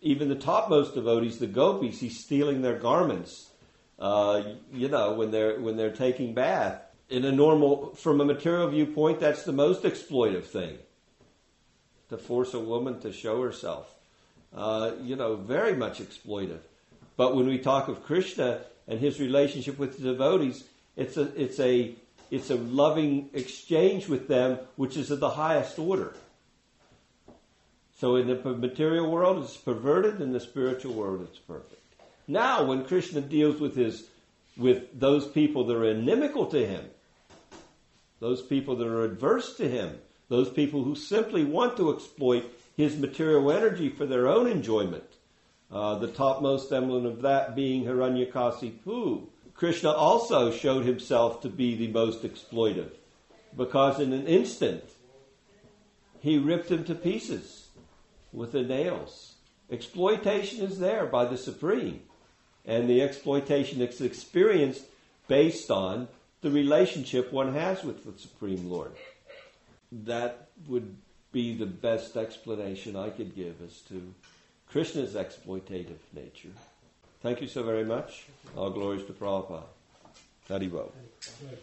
even 0.00 0.28
the 0.28 0.36
topmost 0.36 0.94
devotees, 0.94 1.38
the 1.38 1.48
gopis, 1.48 2.00
he's 2.00 2.20
stealing 2.20 2.62
their 2.62 2.78
garments. 2.78 3.50
Uh, 3.98 4.54
you 4.72 4.88
know, 4.88 5.14
when 5.14 5.32
they're 5.32 5.60
when 5.60 5.76
they're 5.76 5.90
taking 5.90 6.34
bath. 6.34 6.80
In 7.10 7.24
a 7.24 7.32
normal, 7.32 7.94
from 7.94 8.20
a 8.20 8.24
material 8.24 8.68
viewpoint, 8.68 9.18
that's 9.18 9.42
the 9.42 9.52
most 9.52 9.82
exploitive 9.82 10.44
thing. 10.44 10.78
To 12.10 12.16
force 12.16 12.54
a 12.54 12.58
woman 12.58 13.00
to 13.00 13.12
show 13.12 13.42
herself, 13.42 13.94
uh, 14.56 14.92
you 15.02 15.14
know, 15.14 15.36
very 15.36 15.74
much 15.74 16.00
exploitive. 16.00 16.60
But 17.18 17.36
when 17.36 17.46
we 17.46 17.58
talk 17.58 17.88
of 17.88 18.02
Krishna 18.02 18.60
and 18.86 18.98
his 18.98 19.20
relationship 19.20 19.78
with 19.78 19.98
the 19.98 20.12
devotees, 20.12 20.64
it's 20.96 21.16
a 21.16 21.24
it's 21.40 21.60
a 21.60 21.94
it's 22.30 22.50
a 22.50 22.56
loving 22.56 23.30
exchange 23.34 24.08
with 24.08 24.28
them, 24.28 24.58
which 24.76 24.96
is 24.96 25.10
of 25.10 25.20
the 25.20 25.30
highest 25.30 25.78
order. 25.78 26.14
So 27.98 28.16
in 28.16 28.28
the 28.28 28.36
material 28.54 29.10
world, 29.10 29.42
it's 29.42 29.56
perverted. 29.56 30.20
In 30.20 30.32
the 30.32 30.40
spiritual 30.40 30.94
world, 30.94 31.26
it's 31.28 31.38
perfect. 31.38 31.82
Now, 32.28 32.64
when 32.64 32.84
Krishna 32.84 33.20
deals 33.20 33.60
with 33.60 33.74
his 33.74 34.06
with 34.56 34.98
those 34.98 35.26
people 35.26 35.64
that 35.64 35.76
are 35.76 35.90
inimical 35.90 36.46
to 36.46 36.66
him, 36.66 36.84
those 38.20 38.42
people 38.42 38.76
that 38.76 38.86
are 38.86 39.04
adverse 39.04 39.56
to 39.56 39.68
him, 39.68 39.98
those 40.28 40.50
people 40.50 40.84
who 40.84 40.94
simply 40.94 41.44
want 41.44 41.76
to 41.76 41.94
exploit 41.94 42.44
his 42.76 42.96
material 42.96 43.50
energy 43.50 43.88
for 43.88 44.06
their 44.06 44.28
own 44.28 44.46
enjoyment, 44.46 45.04
uh, 45.70 45.98
the 45.98 46.08
topmost 46.08 46.72
emblem 46.72 47.06
of 47.06 47.22
that 47.22 47.54
being 47.56 47.84
Hiranyakasipu. 47.84 49.26
Krishna 49.54 49.90
also 49.90 50.52
showed 50.52 50.84
himself 50.84 51.40
to 51.42 51.48
be 51.48 51.74
the 51.74 51.88
most 51.88 52.22
exploitive 52.22 52.92
because 53.56 53.98
in 53.98 54.12
an 54.12 54.26
instant 54.26 54.84
he 56.20 56.38
ripped 56.38 56.70
him 56.70 56.84
to 56.84 56.94
pieces 56.94 57.68
with 58.32 58.52
the 58.52 58.62
nails. 58.62 59.34
Exploitation 59.70 60.64
is 60.64 60.78
there 60.78 61.06
by 61.06 61.24
the 61.24 61.36
Supreme, 61.36 62.02
and 62.64 62.88
the 62.88 63.02
exploitation 63.02 63.80
is 63.80 64.00
experienced 64.00 64.84
based 65.26 65.70
on 65.70 66.08
the 66.40 66.50
relationship 66.50 67.32
one 67.32 67.52
has 67.54 67.82
with 67.82 68.04
the 68.04 68.18
Supreme 68.18 68.70
Lord. 68.70 68.92
That 69.92 70.48
would 70.66 70.96
be 71.32 71.56
the 71.56 71.66
best 71.66 72.16
explanation 72.16 72.96
I 72.96 73.10
could 73.10 73.34
give 73.34 73.60
as 73.62 73.80
to 73.88 74.14
Krishna's 74.68 75.14
exploitative 75.14 75.98
nature. 76.12 76.50
Thank 77.22 77.40
you 77.40 77.48
so 77.48 77.62
very 77.62 77.84
much. 77.84 78.26
All 78.56 78.70
glories 78.70 79.04
to 79.06 79.12
Prabhupada. 79.12 79.62
Right. 81.44 81.56